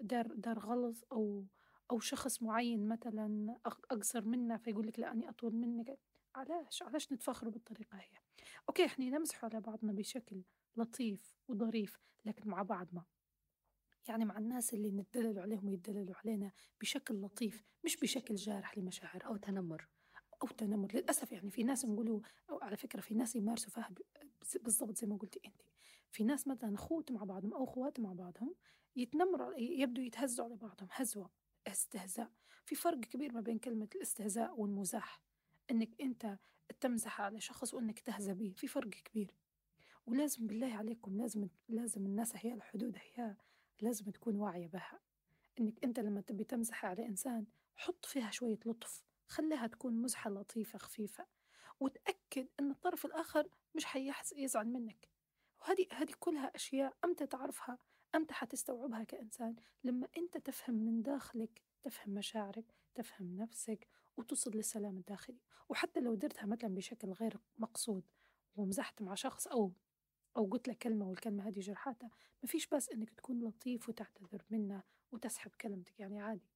[0.00, 1.46] دار دار غلط أو
[1.90, 5.98] أو شخص معين مثلا أقصر منا فيقول لك لا أني أطول منك.
[6.34, 8.18] علاش؟ علاش نتفخروا بالطريقة هي؟
[8.68, 10.42] أوكي إحنا نمزحوا على بعضنا بشكل
[10.76, 13.04] لطيف وظريف لكن مع بعض ما
[14.08, 19.36] يعني مع الناس اللي نتدلل عليهم ويتدللوا علينا بشكل لطيف مش بشكل جارح لمشاعر أو
[19.36, 19.88] تنمر.
[20.42, 22.20] أو تنمر للأسف يعني في ناس نقولوا
[22.50, 23.90] على فكرة في ناس يمارسوا فيها
[24.60, 25.62] بالضبط زي ما قلتي أنت.
[26.10, 28.54] في ناس مثلا خوت مع بعضهم أو خوات مع بعضهم
[28.96, 31.30] يتنمروا يبدوا يتهزوا على بعضهم هزوة
[31.66, 32.30] استهزاء.
[32.64, 35.29] في فرق كبير ما بين كلمة الاستهزاء والمزاح.
[35.70, 36.38] إنك أنت
[36.80, 39.34] تمزح على شخص وإنك تهزأ به في فرق كبير.
[40.06, 43.36] ولازم بالله عليكم لازم لازم الناس هي الحدود هي
[43.80, 45.00] لازم تكون واعية بها.
[45.60, 47.46] إنك أنت لما تبي تمزح على إنسان
[47.76, 51.26] حط فيها شوية لطف خليها تكون مزحة لطيفة خفيفة
[51.80, 55.08] وتأكد أن الطرف الآخر مش حيحس يزعل منك.
[55.60, 57.78] وهذه هذه كلها أشياء أمتى تعرفها
[58.14, 59.56] أمتى حتستوعبها كإنسان.
[59.84, 63.86] لما أنت تفهم من داخلك تفهم مشاعرك تفهم نفسك
[64.20, 65.38] وتصل للسلام الداخلي.
[65.68, 68.04] وحتى لو درتها مثلا بشكل غير مقصود
[68.56, 69.72] ومزحت مع شخص أو
[70.36, 72.10] أو قلت له كلمة والكلمة هذه جرحاتها
[72.42, 76.48] ما فيش بس إنك تكون لطيف وتعتذر منه وتسحب كلمتك يعني عادي.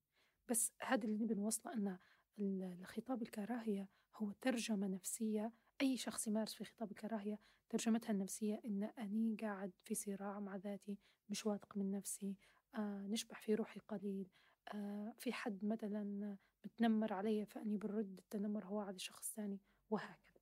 [0.49, 1.99] بس هذا اللي نبي نوصله أن
[2.39, 5.53] الخطاب الكراهية هو ترجمة نفسية.
[5.83, 7.39] أي شخص يمارس في خطاب الكراهية
[7.69, 10.99] ترجمتها النفسية إن أني قاعد في صراع مع ذاتي
[11.29, 12.37] مش واثق من نفسي
[12.75, 14.31] آه نشبح في روحي قليل
[14.75, 19.61] آه في حد مثلا متنمر علي فأني برد التنمر هو على شخص ثاني
[19.91, 20.41] وهكذا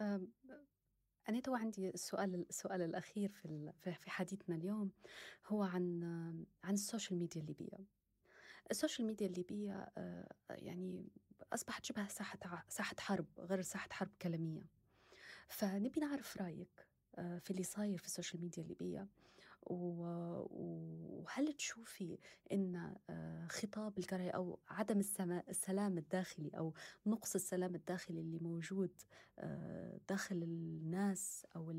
[0.00, 0.22] آه
[1.28, 4.90] أنا تو عندي السؤال السؤال الأخير في في حديثنا اليوم
[5.46, 6.02] هو عن
[6.64, 7.78] عن ال social media الليبية.
[8.70, 11.08] ال social media الليبية آه، يعني
[11.52, 14.66] أصبحت شبه ساحة ساحة حرب غير ساحة حرب كلامية.
[15.48, 19.08] فنبي نعرف رأيك آه، في اللي صاير في ال social media الليبية
[19.66, 22.18] وهل تشوفي
[22.52, 25.00] إن آه، خطاب الكراهية أو عدم
[25.48, 26.74] السلام الداخلي أو
[27.06, 28.92] نقص السلام الداخلي اللي موجود
[29.38, 31.70] آه، داخل الناس أو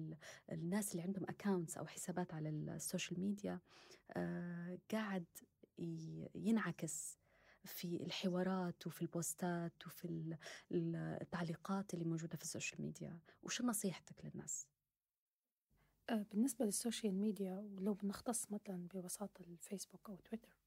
[0.51, 3.59] الناس اللي عندهم accounts أو حسابات على ال social media
[4.11, 5.25] آه، قاعد
[6.36, 7.17] ينعكس
[7.65, 10.38] في الحوارات وفي البوستات وفي
[10.71, 14.67] التعليقات اللي موجودة في ال social media وشو نصيحتك للناس؟
[16.10, 20.58] آه، بالنسبة لل social media ولو بنختص مثلا ببساطة الفيسبوك أو تويتر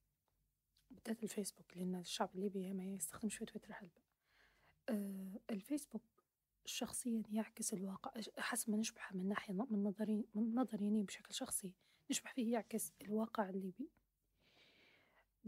[0.91, 4.01] بالذات الفيسبوك لأن الشعب الليبي ما يستخدمش في تويتر هلبا
[4.89, 6.03] أه الفيسبوك
[6.65, 11.73] شخصيا يعكس الواقع حسب ما نشبح من ناحية من نظري من نظري بشكل شخصي
[12.11, 13.89] نشبح فيه يعكس الواقع الليبي.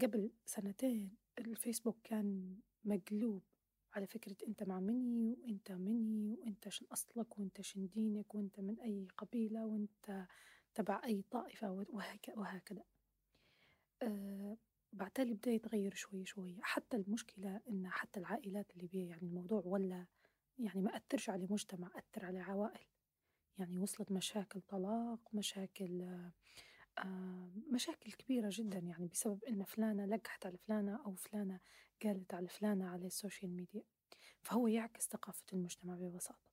[0.03, 3.43] قبل سنتين الفيسبوك كان مقلوب
[3.93, 8.81] على فكرة أنت مع مني وأنت مني وأنت شن أصلك وأنت شن دينك وأنت من
[8.81, 10.27] أي قبيلة وأنت
[10.75, 12.83] تبع أي طائفة وهك وهكذا.
[14.03, 14.57] أه
[14.93, 20.07] بعتالي بدأ يتغير شوي شوي حتى المشكلة إن حتى العائلات اللي بيه يعني الموضوع ولا
[20.59, 22.87] يعني ما أثرش على مجتمع أثر على عوائل.
[23.59, 26.33] يعني وصلت مشاكل طلاق مشاكل آه
[27.71, 31.61] مشاكل كبيرة جدا يعني بسبب إن فلانة لقحت على فلانة أو فلانة
[32.03, 33.83] قالت على فلانة على ال social media
[34.43, 36.51] فهو يعكس ثقافة المجتمع ببساطة.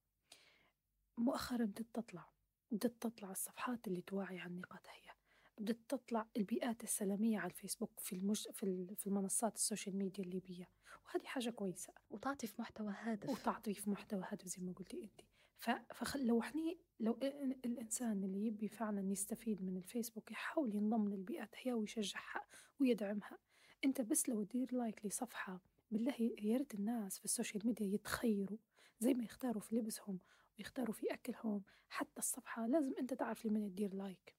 [1.18, 2.30] مؤخرا بدأت تطلع
[2.72, 5.12] بدأت تطلع الصفحات اللي توعي عن نقاط هي.
[5.58, 8.48] بدأت تطلع البيئات السلامية على الفيسبوك في المج...
[8.52, 10.70] في, في المنصات ال social media الليبية
[11.06, 11.94] وهذه حاجة كويسة.
[12.10, 13.30] وتعطي في محتوى هادف.
[13.30, 15.27] وتعطي في محتوى هادف زي ما قلتي أنت.
[15.58, 15.70] ف...
[15.94, 17.20] فلو إحنا لو
[17.66, 22.46] الإنسان اللي يبي فعلا يستفيد من الفيسبوك يحاول ينضم للبيئات هي ويشجعها
[22.80, 23.38] ويدعمها.
[23.86, 28.58] أنت بس لو تدير like لصفحة بالله يا ريت الناس في ال social media يتخيروا
[29.00, 30.20] زي ما يختاروا في لبسهم
[30.58, 31.64] ويختاروا في أكلهم.
[31.90, 34.36] حتى الصفحة لازم أنت تعرف لمن تدير like.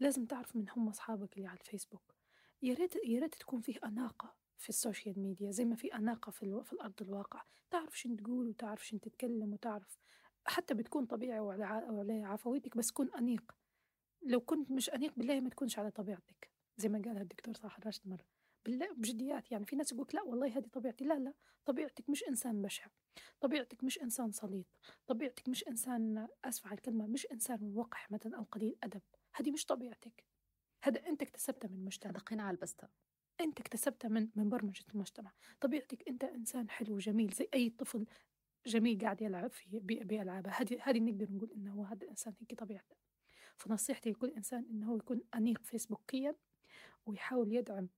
[0.00, 2.14] لازم تعرف من هم أصحابك اللي على الفيسبوك.
[2.62, 6.30] يا ريت يا ريت تكون فيه أناقة في ال social media زي ما في أناقة
[6.30, 6.62] في, ألو...
[6.62, 7.42] في الأرض الواقع.
[7.70, 9.98] تعرف شن تقول وتعرف شن تتكلم وتعرف
[10.46, 13.52] حتى بتكون طبيعي وعلى عفويتك بس كون أنيق.
[14.22, 18.08] لو كنت مش أنيق بالله ما تكونش على طبيعتك زي ما قالها الدكتور صاحب راشد
[18.08, 18.26] مرة.
[18.64, 19.66] بالله بجديات يعني.
[19.66, 21.04] في ناس يقول لا والله هذه طبيعتي.
[21.04, 21.34] لا لا.
[21.64, 22.86] طبيعتك مش إنسان بشع.
[23.40, 24.66] طبيعتك مش إنسان سليط
[25.06, 29.02] طبيعتك مش إنسان أسف على الكلمة مش إنسان وقح مثلا أو قليل أدب.
[29.34, 30.24] هذه مش طبيعتك.
[30.84, 32.90] هذا أنت اكتسبتها من المجتمع هذا قناع لبستها
[33.40, 35.32] أنت اكتسبتها من من برمجة المجتمع.
[35.60, 38.06] طبيعتك أنت إنسان حلو وجميل زي أي طفل
[38.66, 42.96] جميل قاعد يلعب في بألعابه هذه هذه نقدر نقول إنه هو هذا الإنسان هيك طبيعته.
[43.56, 46.34] فنصيحتي لكل إنسان إنه هو يكون أنيق فيسبوكيا
[47.06, 47.88] ويحاول يدعم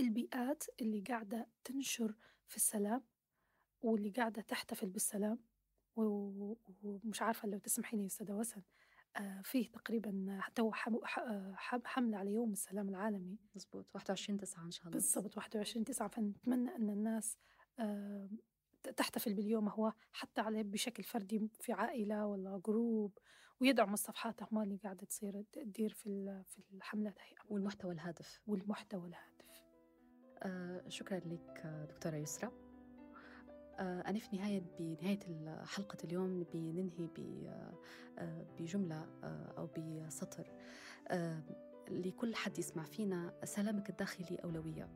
[0.00, 2.14] البيئات اللي قاعدة تنشر
[2.46, 3.02] في السلام
[3.82, 5.38] واللي قاعدة تحتفل بالسلام.
[5.96, 8.62] ومش عارفة لو تسمحي لي أستاذة وسن
[9.16, 10.72] آه فيه تقريبا تو
[11.84, 13.38] حملة على يوم السلام العالمي.
[13.54, 14.92] مزبوط 21 تسعة إن شاء الله.
[14.92, 15.36] بالضبط.
[15.36, 16.08] 21 تسعة.
[16.08, 17.38] فنتمنى أن الناس
[17.78, 18.28] آه
[18.96, 23.18] تحتفل باليوم هو حتى عليه بشكل فردي في عائلة ولا group
[23.60, 28.40] ويدعم الصفحات هم اللي قاعدة تصير تدير في في الحملات هي والمحتوى الهادف.
[28.46, 29.62] والمحتوى الهادف.
[30.42, 32.50] آه شكرا لك دكتورة يسرى.
[33.78, 37.08] آه أنا في نهاية بنهاية حلقة اليوم نبي ننهي
[38.18, 40.52] آه بجملة آه أو بسطر.
[41.90, 44.88] لكل حد يسمع فينا سلامك الداخلي أولوية.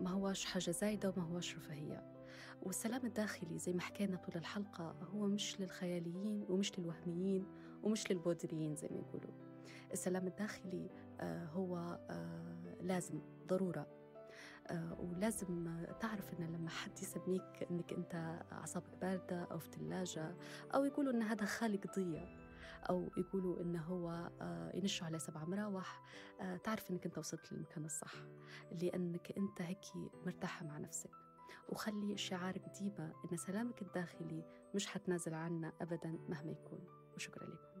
[0.00, 2.13] ما هوش حاجة زايدة وما هوش رفاهية.
[2.62, 7.46] والسلام الداخلي زي ما حكينا طول الحلقة هو مش للخياليين ومش للوهميين
[7.82, 9.30] ومش للبودريين زي ما يقولوا.
[9.92, 10.90] السلام الداخلي
[11.52, 11.98] هو
[12.80, 13.86] لازم ضرورة.
[14.66, 20.34] آه ولازم تعرف إن لما حد يسميك إنك أنت أعصابك باردة أو في ثلاجه
[20.74, 22.36] أو يقولوا إن هذا خالق ضية
[22.90, 26.02] أو يقولوا إنه هو آه ينشوا عليه سبع مراوح
[26.40, 28.14] آه تعرف إنك أنت وصلت للمكان الصح
[28.82, 29.84] لأنك أنت هيك
[30.26, 31.10] مرتاحة مع نفسك.
[31.68, 34.44] وخلي شعارك ديما إن سلامك الداخلي
[34.74, 36.84] مش حتنازل عنا ابدا مهما يكون.
[37.16, 37.73] وشكرا لكم.